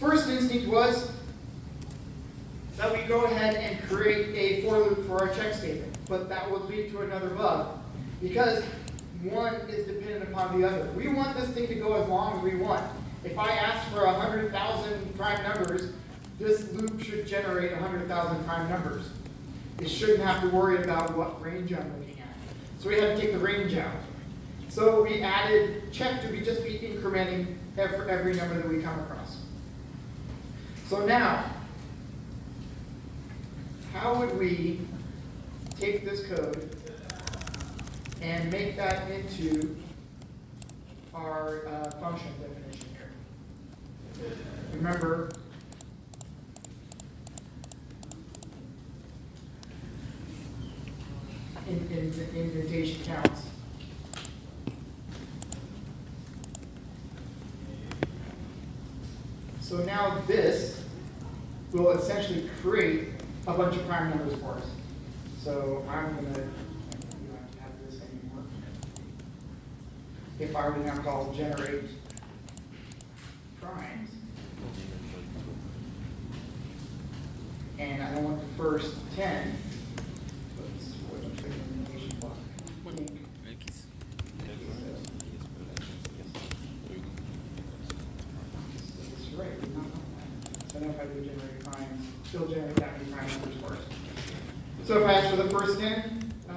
[0.00, 1.10] First instinct was
[2.76, 6.50] that we go ahead and create a for loop for our check statement, but that
[6.50, 7.78] would lead to another bug,
[8.20, 8.64] because
[9.22, 10.90] one is dependent upon the other.
[10.92, 12.84] We want this thing to go as long as we want.
[13.22, 15.92] If I ask for hundred thousand prime numbers,
[16.38, 19.06] this loop should generate hundred thousand prime numbers.
[19.80, 22.28] It shouldn't have to worry about what range I'm looking at.
[22.80, 23.94] So we had to take the range out.
[24.74, 28.98] So we added check to be just be incrementing every, every number that we come
[28.98, 29.38] across.
[30.88, 31.44] So now,
[33.92, 34.80] how would we
[35.78, 36.76] take this code
[38.20, 39.76] and make that into
[41.14, 42.88] our uh, function definition
[44.18, 44.32] here?
[44.72, 45.30] Remember,
[51.68, 53.53] in, indentation counts.
[59.64, 60.84] So now this
[61.72, 63.08] will essentially create
[63.46, 64.66] a bunch of prime numbers for us.
[65.42, 68.44] So I'm going to, have this anymore.
[70.38, 71.84] If I were now call generate
[73.62, 74.10] primes,
[77.78, 79.50] and I don't want the first 10,
[90.74, 93.78] So no generated crime still generate that many crime numbers for us.
[94.84, 96.52] So if I ask for the first 10, uh,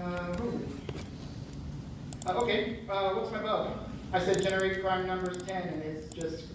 [2.25, 3.77] uh, okay, uh, what's my bug?
[4.12, 6.45] I said generate prime numbers 10, and it's just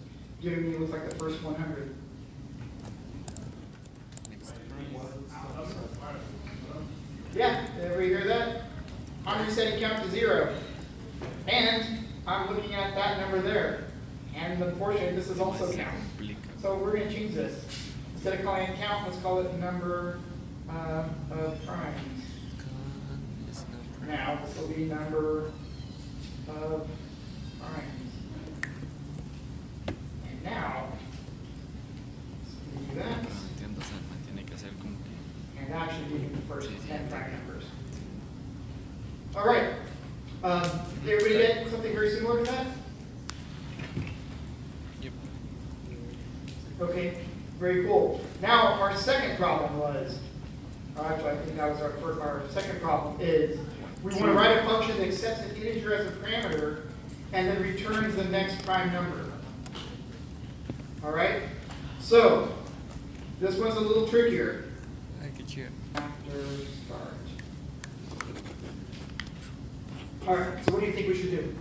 [0.41, 1.92] giving me what's like the first 100.
[18.25, 20.21] Instead of calling it count, let's call it number,
[20.71, 22.23] uh, of primes.
[22.57, 23.19] Con
[23.51, 24.11] is not prime.
[24.11, 25.51] Now, this will be number
[26.47, 26.87] of
[27.59, 28.13] primes.
[29.89, 30.87] And now,
[32.77, 33.23] let's do that.
[33.25, 37.65] No entiendo, o sea, mantiene que hacer como que using the first ten prime numbers.
[39.35, 39.73] All right,
[40.45, 40.71] um,
[41.05, 42.67] did everybody get something very similar to that?
[45.01, 45.13] Yep.
[46.83, 47.19] Okay,
[47.59, 48.21] very cool.
[48.43, 50.19] Now, our second problem was,
[50.97, 53.57] or actually, I think that was our first, our second problem is,
[54.03, 56.87] we want to write a function that accepts an integer as a parameter
[57.33, 59.31] and then returns the next prime number.
[61.05, 61.43] All right?
[62.01, 62.53] So,
[63.39, 64.65] this one's a little trickier.
[65.23, 65.69] Ay, qué chido.
[65.95, 67.15] After start.
[70.27, 71.55] All right, so what do you think we should do?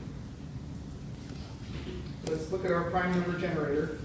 [2.28, 4.00] Let's look at our prime number generator.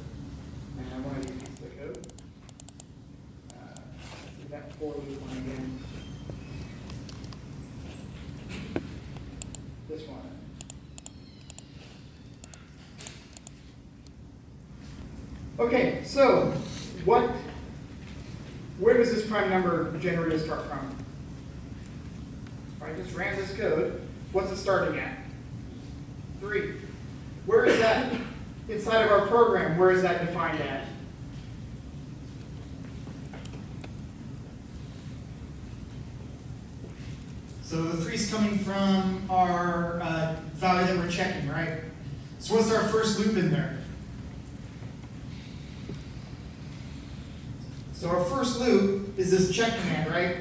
[0.78, 2.12] And I want to use the code.
[3.50, 5.78] Uh, let's do that for loop one again.
[9.88, 10.20] This one.
[15.58, 16.52] Okay, so
[17.04, 17.30] what,
[18.78, 20.96] where does this prime number generator start from?
[22.82, 24.00] I just ran this code.
[24.32, 25.18] What's it starting at?
[26.40, 26.74] Three.
[27.46, 28.12] Where is that
[28.68, 29.78] inside of our program?
[29.78, 30.86] Where is that defined at?
[38.30, 41.80] Coming from our uh, value that we're checking, right?
[42.40, 43.78] So what's our first loop in there?
[47.92, 50.36] So our first loop is this check command, right?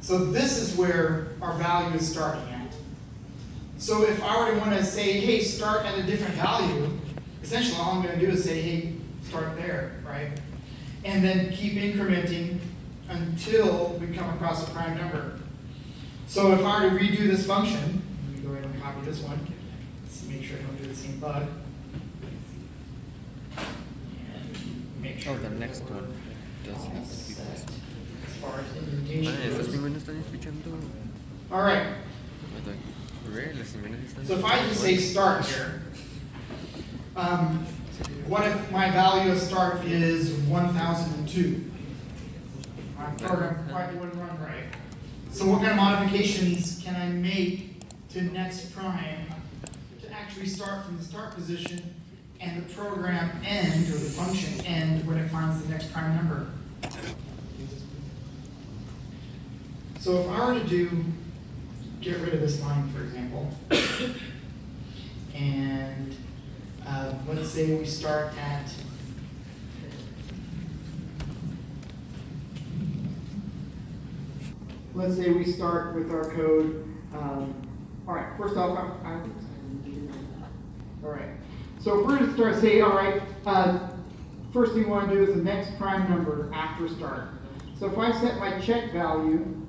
[0.00, 2.74] So this is where our value is starting at.
[3.78, 6.90] So if I were to want to say, hey, start at a different value,
[7.42, 10.30] essentially all I'm going to do is say, hey, start there, right?
[11.04, 12.58] And then keep incrementing
[13.08, 15.37] until we come across a prime number.
[16.28, 19.20] So if I were to redo this function, let me go ahead and copy this
[19.20, 19.40] one,
[20.02, 21.48] let's make sure I don't do the same bug.
[25.00, 25.32] Make sure.
[25.32, 26.14] Oh, the next one
[26.64, 27.64] does have to be this.
[28.26, 29.68] As far as indentation goes.
[29.68, 30.78] pingüinas están escuchando.
[31.50, 31.86] All right,
[33.26, 35.82] Re, las pingüinas están so if I just say start here,
[37.16, 37.64] um,
[38.26, 41.70] what if my value of start is one thousand and two?
[42.98, 44.77] My program probably wouldn't run right.
[45.30, 49.26] So what kind of modifications can I make to next prime
[50.02, 51.94] to actually start from the start position
[52.40, 56.46] and the program end, or the function end, when it finds the next prime number?
[60.00, 61.04] So if I were to do,
[62.00, 63.52] get rid of this line, for example,
[65.34, 66.16] and
[66.86, 68.72] uh, let's say we start at
[74.98, 76.84] let's say we start with our code.
[77.14, 77.54] Um,
[78.06, 79.38] all right, first off, I'm, I'm,
[81.04, 81.30] all right.
[81.78, 83.90] So if we're going to start, say, all right, uh,
[84.52, 87.28] first thing we want to do is the next prime number after start.
[87.78, 89.64] So if I set my check value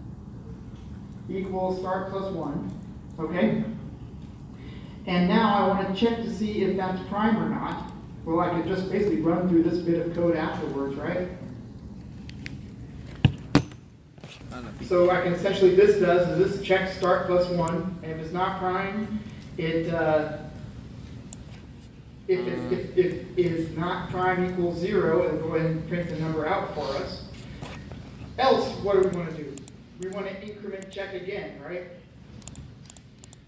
[1.30, 2.74] equals start plus one,
[3.20, 3.64] okay?
[5.06, 7.92] And now I want to check to see if that's prime or not.
[8.26, 11.28] Well, I could just basically run through this bit of code afterwards, right?
[14.86, 18.34] So I can essentially, this does, is this check start plus one, and if it's
[18.34, 19.20] not prime,
[19.58, 20.38] it, uh,
[22.28, 26.10] if it, if, if it is not prime equals zero, it'll go ahead and print
[26.10, 27.26] the number out for us.
[28.38, 29.56] Else, what do we wanna do?
[30.00, 31.84] We wanna increment check again, right?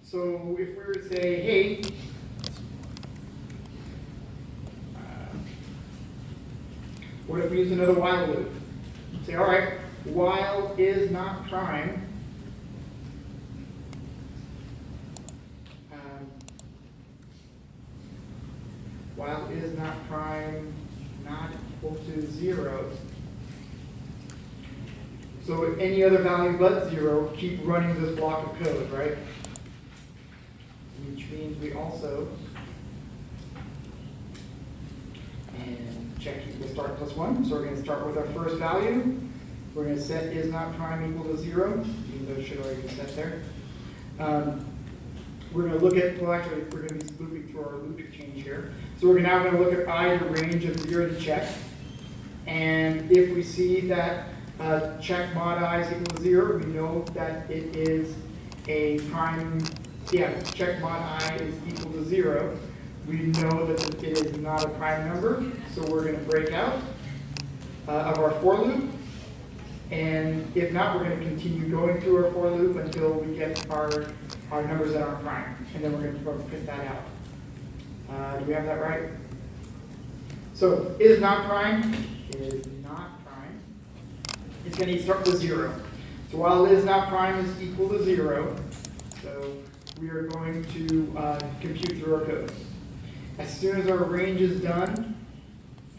[0.04, 1.82] So if we were to say, hey,
[4.96, 5.00] uh,
[7.28, 8.52] what if we use another while loop?
[9.26, 12.08] Say, all right, while is not prime.
[15.94, 16.28] um,
[19.16, 20.74] While is not prime
[21.24, 22.90] not equal to zero.
[25.46, 29.18] So any other value but zero, keep running this block of code, right?
[31.08, 32.28] Which means we also
[35.58, 39.31] and check equal start plus one, so we're gonna start with our first value.
[39.74, 42.90] We're gonna set is not prime equal to zero, even though it should already be
[42.90, 43.42] set there.
[44.20, 44.66] Um,
[45.54, 48.72] We're gonna look at, well, actually, we're gonna be looping through our loop change here.
[49.00, 51.50] So we're now gonna look at i, the range of zero to check.
[52.48, 54.28] And if we see that
[54.60, 58.16] uh, check mod i is equal to zero, we know that it is
[58.68, 59.62] a prime,
[60.12, 62.58] yeah, check mod i is equal to zero.
[63.08, 65.44] We know that it is not a prime number,
[65.74, 66.80] so we're gonna break out
[67.88, 68.92] uh, of our for loop.
[69.92, 74.06] And if not, we're gonna continue going through our for loop until we get our,
[74.50, 77.04] our numbers that aren't prime, and then we're gonna print that out.
[78.10, 79.10] Uh, do we have that right?
[80.54, 81.94] So, is not prime,
[82.30, 83.60] is not prime.
[84.66, 85.74] It's gonna start with zero.
[86.32, 88.56] So while is not prime is equal to zero,
[89.22, 89.58] so
[90.00, 92.52] we are going to uh, compute through our code.
[93.38, 95.18] As soon as our range is done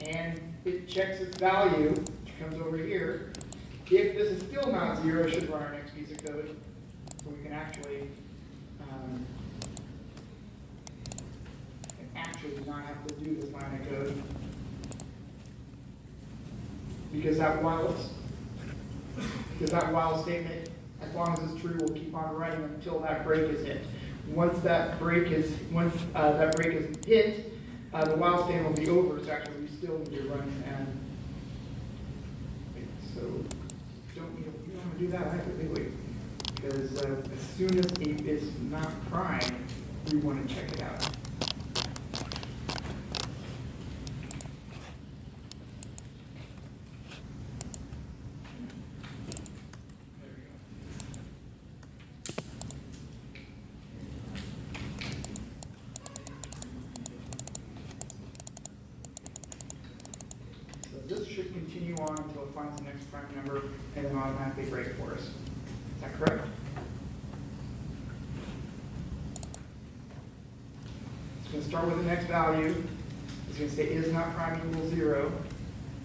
[0.00, 3.32] and it checks its value, which comes over here,
[3.96, 6.56] if this is still not zero, should run our next piece of code.
[7.22, 8.08] So we can actually,
[8.90, 9.26] um,
[12.16, 14.22] actually not have to do this line of code.
[17.12, 17.94] Because that while,
[19.52, 20.70] because that while statement,
[21.02, 23.84] as long as it's true, will keep on running until that break is hit.
[24.28, 27.52] Once that break is, once uh, that break is hit,
[27.92, 30.98] uh, the while statement will be over, so actually we still need to run and,
[33.14, 35.34] so, don't, you don't, you don't want to do that
[35.74, 35.88] we?
[36.54, 39.66] Because uh, as soon as it is not prime,
[40.12, 41.00] we want to check it out.
[50.20, 50.52] There we go.
[60.92, 63.62] So this should continue on until it finds the next prime number
[63.96, 65.20] and then automatically break for us.
[65.20, 65.30] Is
[66.00, 66.46] that correct?
[71.44, 72.74] It's gonna start with the next value.
[73.48, 75.32] It's gonna say is not prime equal zero.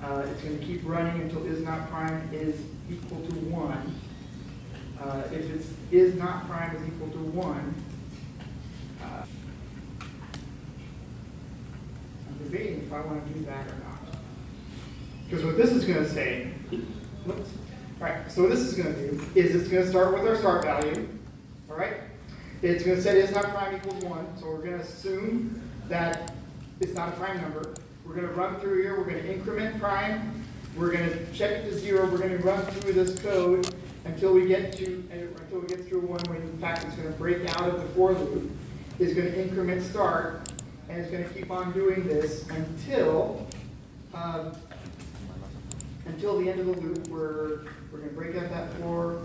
[0.01, 2.55] Uh, it's gonna keep running until is not prime is
[2.89, 3.99] equal to one.
[4.97, 7.76] Uh, if it's is not prime is equal to one,
[9.03, 9.26] uh,
[12.30, 14.15] I'm debating if I wanna do that or not.
[15.26, 16.49] Because what this is gonna say,
[17.26, 17.49] whoops,
[17.99, 20.63] all right, so what this is gonna do is it's gonna start with our start
[20.63, 21.09] value?
[22.64, 26.34] It's gonna set is not prime equals one, so we're gonna assume that
[26.80, 27.76] it's not a prime number.
[28.03, 30.43] We're gonna run through here, we're gonna increment prime,
[30.76, 33.70] we're gonna check it to zero, we're gonna run through this code
[34.05, 37.47] until we get to, until we get through one when in fact it's gonna break
[37.55, 38.49] out of the for loop,
[38.97, 40.51] is gonna increment start,
[40.89, 43.45] and it's gonna keep on doing this until,
[44.16, 44.51] um,
[46.08, 47.60] until the end of the loop, we're,
[47.91, 49.22] we're gonna break out that for.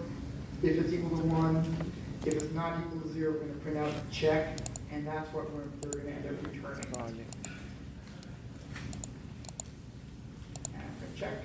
[0.63, 1.93] If it's equal to one,
[2.25, 4.59] if it's not equal to zero, we're gonna print out check,
[4.93, 7.27] and that's what we're, we're gonna end up returning.
[10.75, 11.43] And check,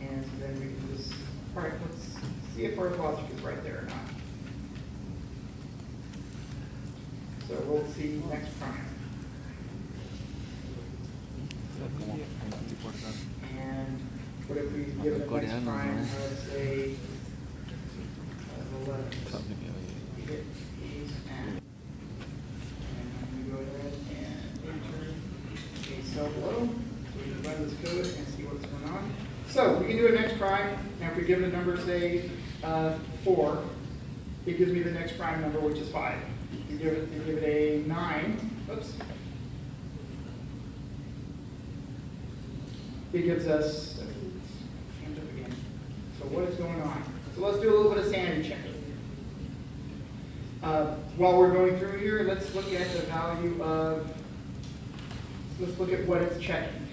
[0.00, 1.12] and so then we can just,
[1.54, 2.16] all right, let's
[2.54, 3.96] see if our logic is right there or not.
[7.48, 8.86] So we'll see next prime.
[11.98, 12.18] Como un
[12.68, 13.14] tipo de raro.
[13.58, 14.00] And
[14.48, 16.02] what if we give it a next prime ¿no?
[16.02, 16.94] of say,
[18.88, 19.75] uh,
[20.26, 20.44] hit
[20.80, 21.60] these and,
[23.36, 25.14] we go ahead and enter
[25.92, 29.12] a cell below, so we can run this code and see what's going on.
[29.48, 32.30] So we can do a next prime, and if we give it a number, say,
[32.64, 33.62] uh, four,
[34.46, 36.18] it gives me the next prime number, which is five.
[36.70, 38.94] You give it, you give it a nine, oops.
[43.12, 44.00] It gives us.
[46.18, 47.04] So what is going on?
[47.34, 48.65] So let's do a little bit of sanity checking.
[50.66, 54.12] Uh, While we're going through here, let's look at the value of,
[55.60, 56.88] let's look at what it's checking.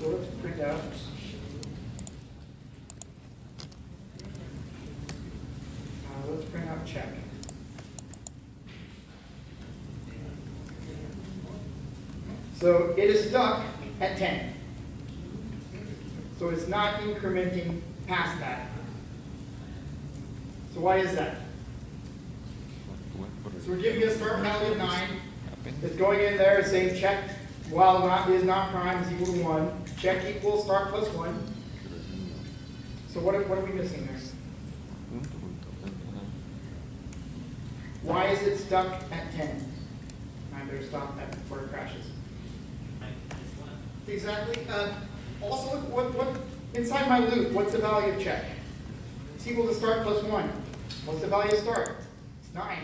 [0.00, 0.80] So let's print out.
[6.04, 7.08] Uh, Let's print out check.
[12.60, 13.64] So it is stuck
[14.00, 14.54] at 10.
[16.38, 18.68] So it's not incrementing past that.
[20.76, 21.36] So why is that?
[23.64, 25.08] So we're giving you a start value of nine.
[25.82, 27.30] It's going in there and saying check
[27.70, 29.84] while not is not prime is equal to one.
[29.98, 31.34] Check equals start plus one.
[33.08, 34.20] So what are, what are we missing there?
[38.02, 39.72] Why is it stuck at ten?
[40.54, 42.04] I better stop that before it crashes.
[44.06, 44.62] Exactly.
[44.68, 44.92] Uh,
[45.40, 46.36] also, what, what,
[46.74, 48.44] inside my loop, what's the value of check?
[49.36, 50.52] It's equal to start plus one.
[51.06, 51.98] What's the value of start?
[52.42, 52.82] It's nine.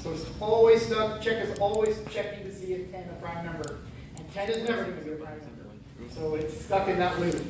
[0.00, 3.44] So it's always stuck, check is always checking to see if ten is a prime
[3.44, 3.80] number.
[4.16, 6.14] And ten is never gonna be a prime number.
[6.14, 7.44] So it's stuck in that loop.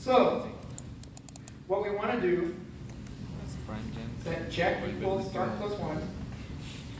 [0.00, 0.50] So,
[1.68, 2.56] what we wanna do,
[3.46, 6.02] is set check equals start plus one.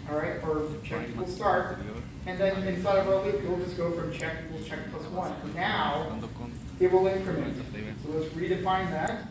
[0.08, 1.78] All right, or check equals start.
[2.26, 5.34] And then inside of our loop, we'll just go from check equals check plus one.
[5.56, 6.16] Now,
[6.78, 7.60] it will increment.
[8.04, 9.24] So let's redefine that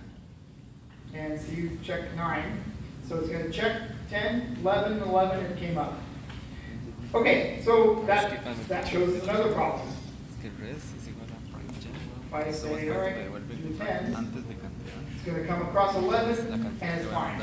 [1.14, 2.62] and see check nine.
[3.10, 3.82] So it's going to check
[4.12, 5.98] 10, 11, 11, it came up.
[7.16, 9.88] Okay, so that, that shows another problem.
[12.28, 13.16] If I say, all right,
[13.50, 14.38] do 10,
[15.16, 16.66] it's going to come across 11, and
[17.02, 17.42] it's fine.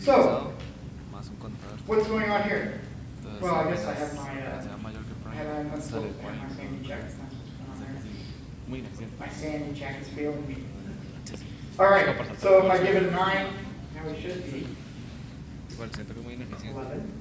[0.00, 0.52] So,
[1.86, 2.80] what's going on here?
[3.40, 4.66] Well, I guess I have my, uh,
[5.26, 7.04] I have my sanity check.
[9.20, 10.56] My sanity check is failing me.
[11.78, 13.46] All right, so if I give it a 9,
[14.02, 14.66] how he should be.
[16.70, 17.12] Eleven.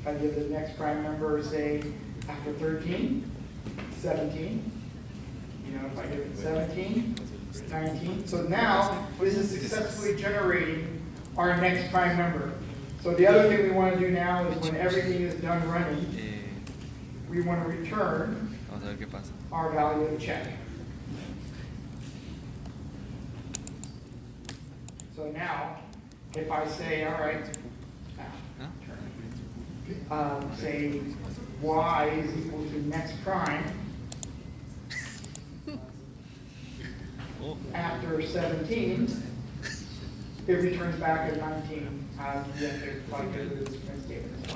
[0.00, 1.82] If I give the next prime number, say,
[2.28, 3.30] after 13,
[4.00, 4.72] 17,
[5.66, 7.16] you know, if I give it 17,
[7.70, 8.26] 19.
[8.26, 11.00] So now, this is successfully generating
[11.38, 12.52] our next prime number.
[13.02, 16.06] So the other thing we want to do now is when everything is done running,
[17.30, 18.58] we want to return
[19.52, 20.48] our value of check.
[25.16, 25.78] So now,
[26.36, 27.44] if I say, all right,
[30.10, 31.00] um, say
[31.60, 33.64] y is equal to next prime
[37.74, 39.08] after seventeen,
[40.46, 42.06] it returns back at nineteen.
[42.18, 44.48] Uh, this print statement.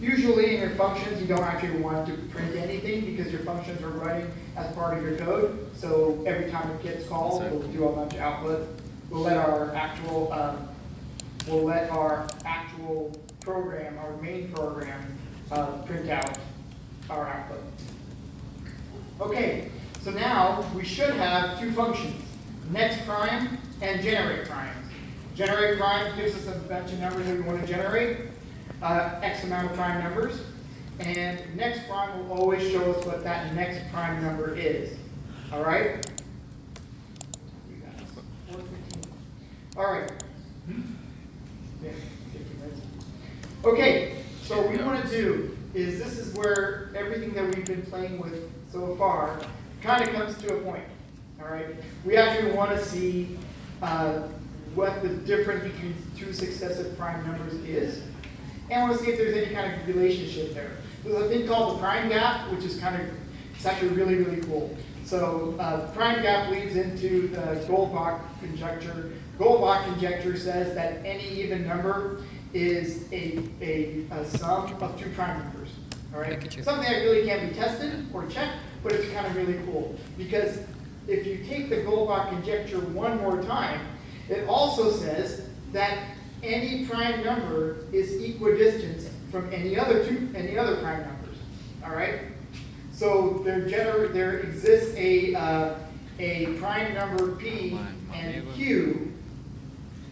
[0.00, 3.88] Usually in your functions, you don't actually want to print anything because your functions are
[3.88, 5.70] running as part of your code.
[5.76, 8.68] So every time it gets called, we'll do a bunch of output.
[9.10, 10.68] We'll let our actual, um,
[11.46, 15.18] we'll let our actual program, our main program,
[15.52, 16.38] uh, print out
[17.08, 17.60] our output.
[19.20, 19.70] Okay,
[20.02, 22.20] so now we should have two functions,
[22.70, 24.74] next prime and generate prime.
[25.34, 28.18] Generate prime gives us a bunch of numbers that we want to generate,
[28.82, 30.40] uh, X amount of prime numbers.
[31.00, 34.96] And next prime will always show us what that next prime number is.
[35.52, 36.04] All right?
[39.76, 40.10] All right.
[41.82, 41.90] Yeah,
[42.32, 42.80] 15 minutes.
[43.62, 47.82] Okay, so what we want to do is this is where everything that we've been
[47.82, 49.38] playing with so far
[49.82, 50.84] kind of comes to a point.
[51.38, 51.66] All right,
[52.06, 53.38] we actually want to see
[53.82, 54.22] uh,
[54.74, 58.02] what the difference between two successive prime numbers is,
[58.70, 60.78] and to see if there's any kind of relationship there.
[61.06, 63.08] There's a thing called the prime gap, which is kind of
[63.54, 64.76] it's actually really really cool.
[65.04, 69.12] So uh, prime gap leads into the Goldbach conjecture.
[69.38, 75.44] Goldbach conjecture says that any even number is a, a, a sum of two prime
[75.44, 75.68] numbers.
[76.12, 76.64] All right, Thank you, Chief.
[76.64, 80.58] something that really can't be tested or checked, but it's kind of really cool because
[81.06, 83.80] if you take the Goldbach conjecture one more time,
[84.28, 85.42] it also says
[85.72, 91.36] that any prime number is equidistant from any other two any other prime numbers.
[91.84, 92.20] All right.
[92.92, 95.74] So there gener- there exists a uh,
[96.18, 97.78] a prime number p
[98.14, 99.12] and q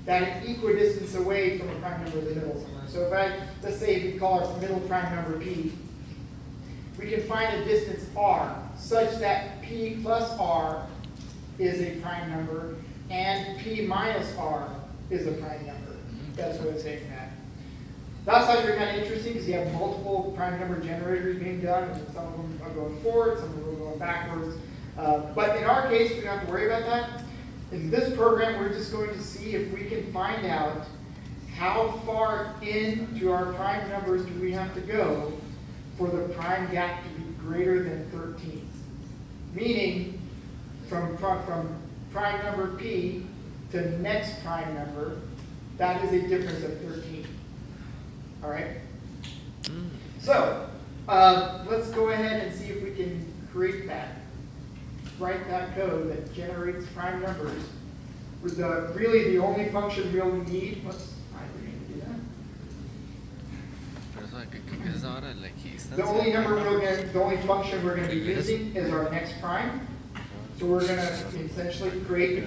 [0.04, 2.84] that is equidistance away from a prime number in the middle somewhere.
[2.86, 5.72] So if I let's say we call our middle prime number p,
[6.98, 10.86] we can find a distance r such that p plus r
[11.58, 12.76] is a prime number
[13.08, 14.68] and p minus r
[15.08, 15.96] is a prime number.
[16.36, 17.08] That's what it's saying
[18.24, 18.32] that.
[18.32, 22.14] That's actually kind of interesting because you have multiple prime number generators being done, and
[22.14, 24.56] some of them are going forward, some of them are going backwards.
[24.96, 27.24] Uh, but in our case, we don't have to worry about that.
[27.72, 30.86] In this program, we're just going to see if we can find out
[31.56, 35.32] how far into our prime numbers do we have to go
[35.96, 38.68] for the prime gap to be greater than 13.
[39.54, 40.20] Meaning,
[40.88, 41.76] from, from
[42.12, 43.26] prime number p
[43.70, 45.18] to next prime number,
[45.78, 47.26] that is a difference of 13.
[48.42, 48.76] All right?
[50.20, 50.68] So,
[51.08, 54.08] uh, let's go ahead and see if we can create that.
[55.18, 57.62] Write that code that generates prime numbers.
[58.42, 62.18] With the, really the only function we only need, what's, I didn't do that.
[64.14, 65.96] Pero eso de que, que empiezas ahora, la equidistancia.
[65.96, 69.40] The only number we're gonna, the only function we're gonna be using is our next
[69.40, 69.86] prime.
[70.58, 72.44] So we're gonna essentially create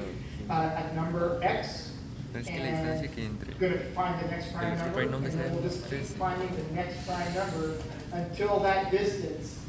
[0.50, 1.94] uh, a number x.
[2.36, 5.90] Es que la and entre Gonna find the next prime number, and then we'll just
[5.90, 7.78] keep finding the next prime number
[8.12, 9.60] until that distance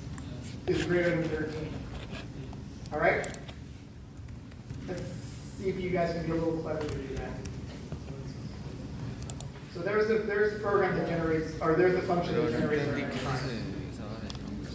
[0.67, 1.73] is greater than thirteen.
[2.93, 3.27] All right?
[4.87, 5.03] Let's
[5.59, 7.31] see if you guys can be a little clever to do that.
[9.75, 12.97] So there's the, there's the program that generates, or there's the function that generates our
[12.97, 13.37] next prime.
[13.37, 13.45] ese-
[13.93, 14.75] esa hora de numbers.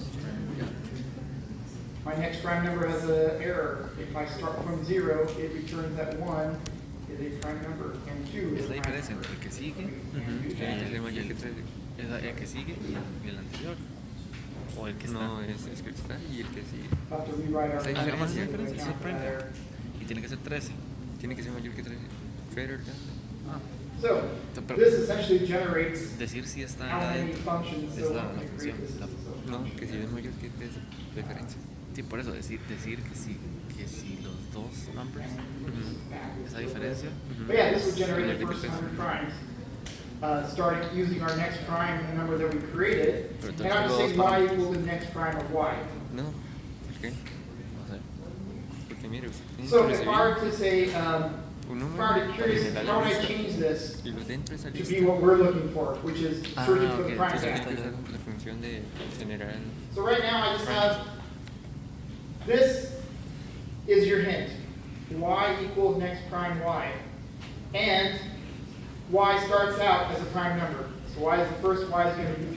[2.06, 3.90] My next prime number has an error.
[4.00, 6.60] If I start from zero, it returns that one
[7.10, 9.28] is a prime number, and two is a prime number.
[14.78, 15.08] ¿O el que?
[15.08, 15.92] No, es, es que
[16.32, 16.90] y el que sigue.
[20.02, 20.72] Y tiene que ser 13.
[21.20, 22.00] Tiene que ser mayor que 13.
[23.50, 23.60] Ah.
[24.02, 24.22] So,
[24.76, 27.14] this essentially generates decir si está
[27.46, 28.76] functions es la, la función.
[29.50, 30.80] No, que si es mayor que 13,
[31.16, 31.58] diferencia.
[31.96, 33.38] Sí, por eso, decir, decir que si,
[33.78, 35.30] que si los dos numbers,
[36.46, 37.10] esa diferencia,
[37.50, 37.96] es
[40.24, 44.16] Uh, starting using our next prime, the number that we created, and I'm just saying
[44.18, 45.76] luego y equals the next prime of y.
[46.14, 47.12] No, ¿por qué?
[47.12, 48.00] No sé.
[48.88, 52.26] Porque mire, usted tiene So que if I were to say, um, if I were
[52.28, 55.20] to curious, how would I change this y lo dentro de esa to be what
[55.22, 57.68] we're looking for, which is Ah, searching ok, for the prime entonces gap?
[57.68, 58.82] esta es la función de
[59.20, 59.56] generar.
[59.94, 61.06] So right now, I just have,
[62.46, 62.94] this
[63.88, 64.52] is your hint.
[65.12, 66.94] y equals next prime y.
[67.74, 68.18] And
[69.14, 70.90] y starts out as a prime number.
[71.14, 72.56] So y is the first y is going to be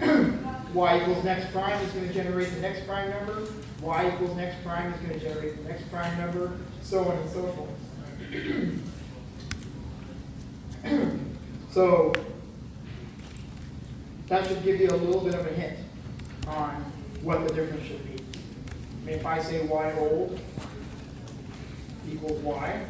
[0.00, 0.34] 3.
[0.74, 3.46] y equals next prime is going to generate the next prime number.
[3.80, 7.30] y equals next prime is going to generate the next prime number, so on and
[7.30, 7.70] so forth.
[11.70, 12.12] so
[14.26, 15.78] that should give you a little bit of a hint
[16.48, 16.84] on
[17.22, 18.16] what the difference should be.
[19.12, 20.40] If I say y old
[22.10, 22.84] equals y,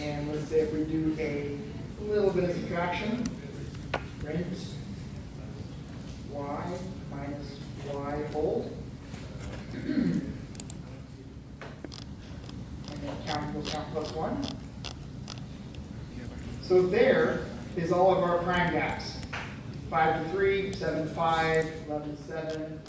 [0.00, 1.56] and let's say if we do a
[2.02, 3.24] little bit of subtraction,
[4.20, 4.46] print
[6.30, 6.78] y
[7.10, 7.56] minus
[7.92, 8.72] y old,
[9.72, 10.32] and
[13.02, 14.46] then count equals count plus one.
[16.62, 17.46] So there
[17.76, 19.16] is all of our prime gaps.
[19.90, 22.80] 5 to 3, 7 to 5, 11 to 7,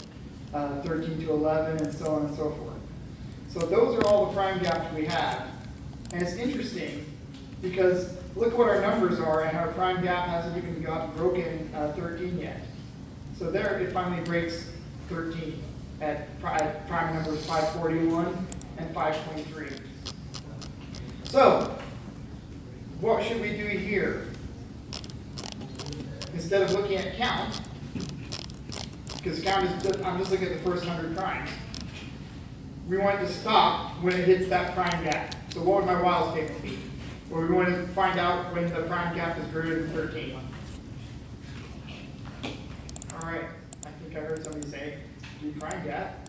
[0.52, 2.74] uh, 13 to 11, and so on and so forth.
[3.48, 5.48] So those are all the prime gaps we have.
[6.12, 7.06] And it's interesting
[7.62, 11.92] because look what our numbers are, and our prime gap hasn't even got broken uh,
[11.92, 12.62] 13 yet.
[13.38, 14.70] So there it finally breaks
[15.08, 15.62] 13
[16.00, 18.46] at pri- prime numbers 541
[18.78, 19.76] and 523.
[21.24, 21.76] So,
[23.00, 24.26] what should we do here?
[26.34, 27.60] Instead of looking at count,
[29.16, 31.50] because count is, I'm just looking at the first hundred primes.
[32.88, 35.34] We want to stop when it hits that prime gap.
[35.50, 36.78] So what would my while statement be?
[37.30, 40.38] Or we want to find out when the prime gap is greater than thirteen.
[43.12, 43.46] All right,
[43.84, 44.98] I think I heard somebody say,
[45.40, 46.28] do prime gap.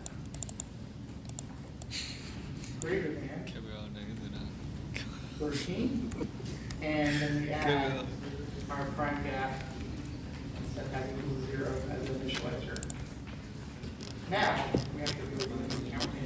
[2.80, 4.44] Greater than Qué weón, no dice nada.
[5.38, 6.10] 13,
[6.82, 8.04] and then we add
[8.70, 9.62] our prime gap,
[10.74, 12.90] set that equals zero as an initializer.
[14.30, 14.64] Now,
[14.94, 16.21] we have to do the counting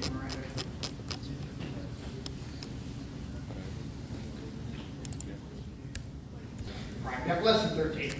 [7.26, 7.34] right.
[7.36, 8.12] have less than 13.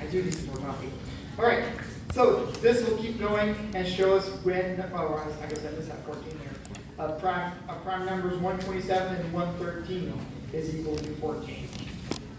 [0.00, 0.90] I do need some more coffee.
[1.38, 1.64] All right,
[2.12, 6.04] so this will keep going and show us when, oh, I guess I missed that
[6.04, 6.76] 14 there.
[6.98, 10.12] Uh, prime, uh, prime numbers 127 and 113
[10.52, 11.68] is equal to 14.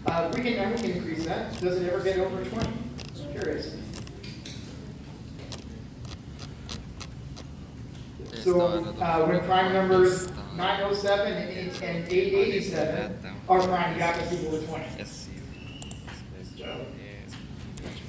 [0.06, 1.60] Uh, we can, we can increase that.
[1.60, 2.68] Does it ever get over 20?
[3.32, 3.76] Curious.
[8.40, 8.60] So,
[9.00, 11.32] uh, when prime numbers 907
[11.82, 14.84] and 887 are prime gap is equal to 20.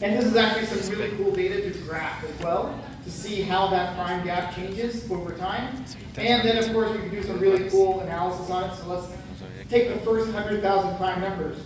[0.01, 3.67] And this is actually some really cool data to graph as well, to see how
[3.67, 5.83] that prime gap changes over time.
[6.15, 9.07] And then, of course, we can do some really cool analysis on it, so let's
[9.69, 11.57] take the first hundred thousand prime numbers.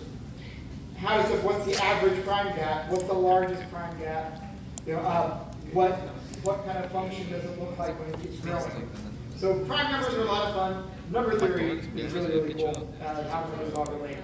[0.96, 4.42] How does it, what's the average prime gap, what's the largest prime gap?
[4.86, 5.38] You know, uh,
[5.72, 5.92] what,
[6.42, 8.90] what kind of function does it look like when it keeps growing?
[9.36, 13.14] So prime numbers are a lot of fun, number theory is really, really cool, uh,
[13.58, 14.16] those all relate.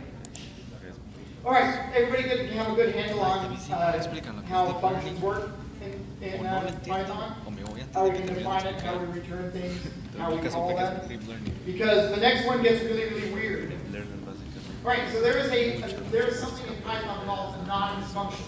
[1.42, 6.28] All right, everybody good, you have a good handle on, uh, how functions work in,
[6.28, 7.34] in, uh, Python?
[7.46, 9.80] o me voy a How we can define it, how we return things,
[10.18, 11.02] how we call supe que that.
[11.02, 11.54] es deep learning.
[11.64, 13.72] Because the next one gets really, really weird.
[13.90, 14.84] Learner básicamente.
[14.84, 15.80] All right, so there is a,
[16.10, 18.46] there is something in Python called anonymous functions.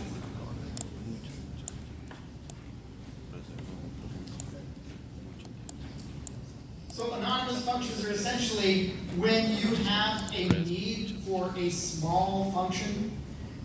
[6.90, 13.12] So anonymous functions are essentially when you have a need for a small function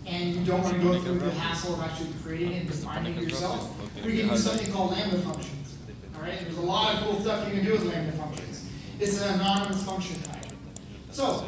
[0.06, 3.24] and you don't want to go through the hassle of actually creating and defining it
[3.24, 3.70] yourself.
[4.04, 5.76] We can use something called lambda functions.
[6.16, 8.68] All right, there's a lot of cool stuff you can do with lambda functions.
[8.98, 10.46] It's an anonymous function type.
[11.10, 11.46] So,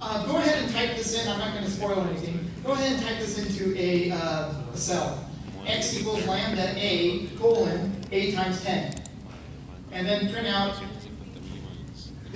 [0.00, 1.28] uh, go ahead and type this in.
[1.30, 2.50] I'm not going to spoil anything.
[2.64, 5.28] Go ahead and type this into a, uh, a cell.
[5.66, 9.02] X equals lambda a colon a times 10.
[9.92, 10.74] And then print out,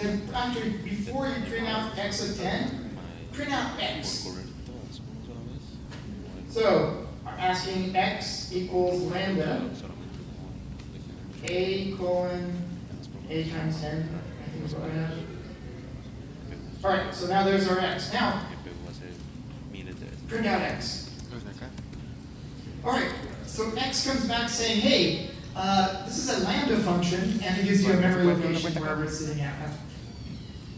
[0.01, 2.96] then actually, before you print out x of 10,
[3.32, 4.28] print out x.
[6.48, 9.70] So, I'm asking x equals lambda
[11.44, 12.53] a colon
[13.28, 14.09] a times 10.
[14.09, 15.14] I think is what I have.
[16.82, 18.12] All right, so now there's our x.
[18.12, 18.42] Now,
[20.28, 21.11] print out x.
[22.84, 23.11] All right,
[23.46, 27.84] so x comes back saying, hey, uh, this is a lambda function, and it gives
[27.84, 29.53] you a memory location wherever it's sitting at.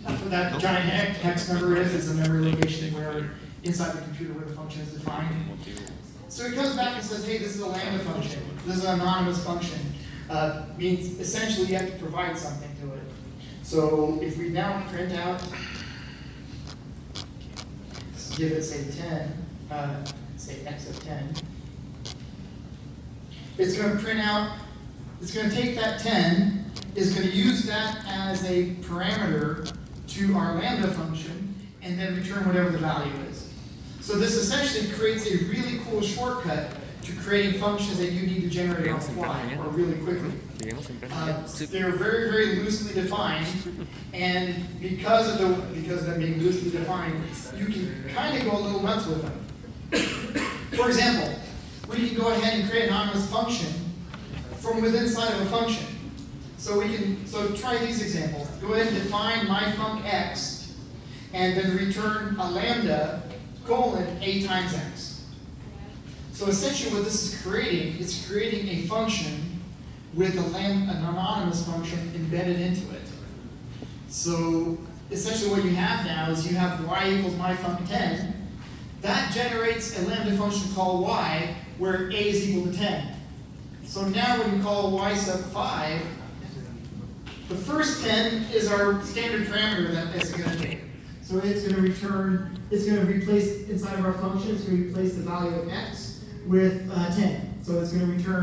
[0.04, 3.30] That's what that giant hex, hex number is, is a memory location where
[3.62, 5.28] inside the computer where the function is defined.
[6.28, 8.42] So it comes back and says, hey, this is a lambda function.
[8.66, 9.78] This is an anonymous function.
[10.30, 13.02] Uh, means essentially you have to provide something to it.
[13.62, 15.42] So if we now print out,
[18.34, 20.04] give it say 10, uh,
[20.36, 21.34] say x of 10,
[23.58, 24.56] it's going to print out,
[25.20, 29.70] it's going to take that 10, is going to use that as a parameter
[30.14, 33.50] to our lambda function, and then return whatever the value is.
[34.00, 36.70] So this essentially creates a really cool shortcut
[37.02, 40.32] to creating functions that you need to generate on the fly or really quickly.
[41.10, 43.46] Uh, they're very, very loosely defined,
[44.12, 47.20] and because of the because of them being loosely defined,
[47.56, 49.32] you can kind of go a little nuts with them.
[50.76, 51.34] For example,
[51.88, 53.72] we can go ahead and create an anonymous function
[54.60, 55.91] from within inside of a function.
[56.62, 58.46] So we can so try these examples.
[58.60, 60.76] Go ahead and define my func x,
[61.32, 63.24] and then return a lambda
[63.66, 65.24] colon a times x.
[66.30, 69.60] So essentially what this is creating, it's creating a function
[70.14, 73.08] with a lam, an anonymous function embedded into it.
[74.08, 74.78] So
[75.10, 78.50] essentially what you have now is you have y equals my func 10.
[79.00, 83.16] That generates a lambda function called y where a is equal to 10.
[83.84, 86.02] So now when you call y sub 5,
[87.52, 90.80] the first 10 is our standard parameter that going to take.
[91.20, 94.78] So it's going to return, it's going to replace, inside of our function, it's going
[94.78, 97.62] to replace the value of x with uh, 10.
[97.62, 98.40] So it's going to return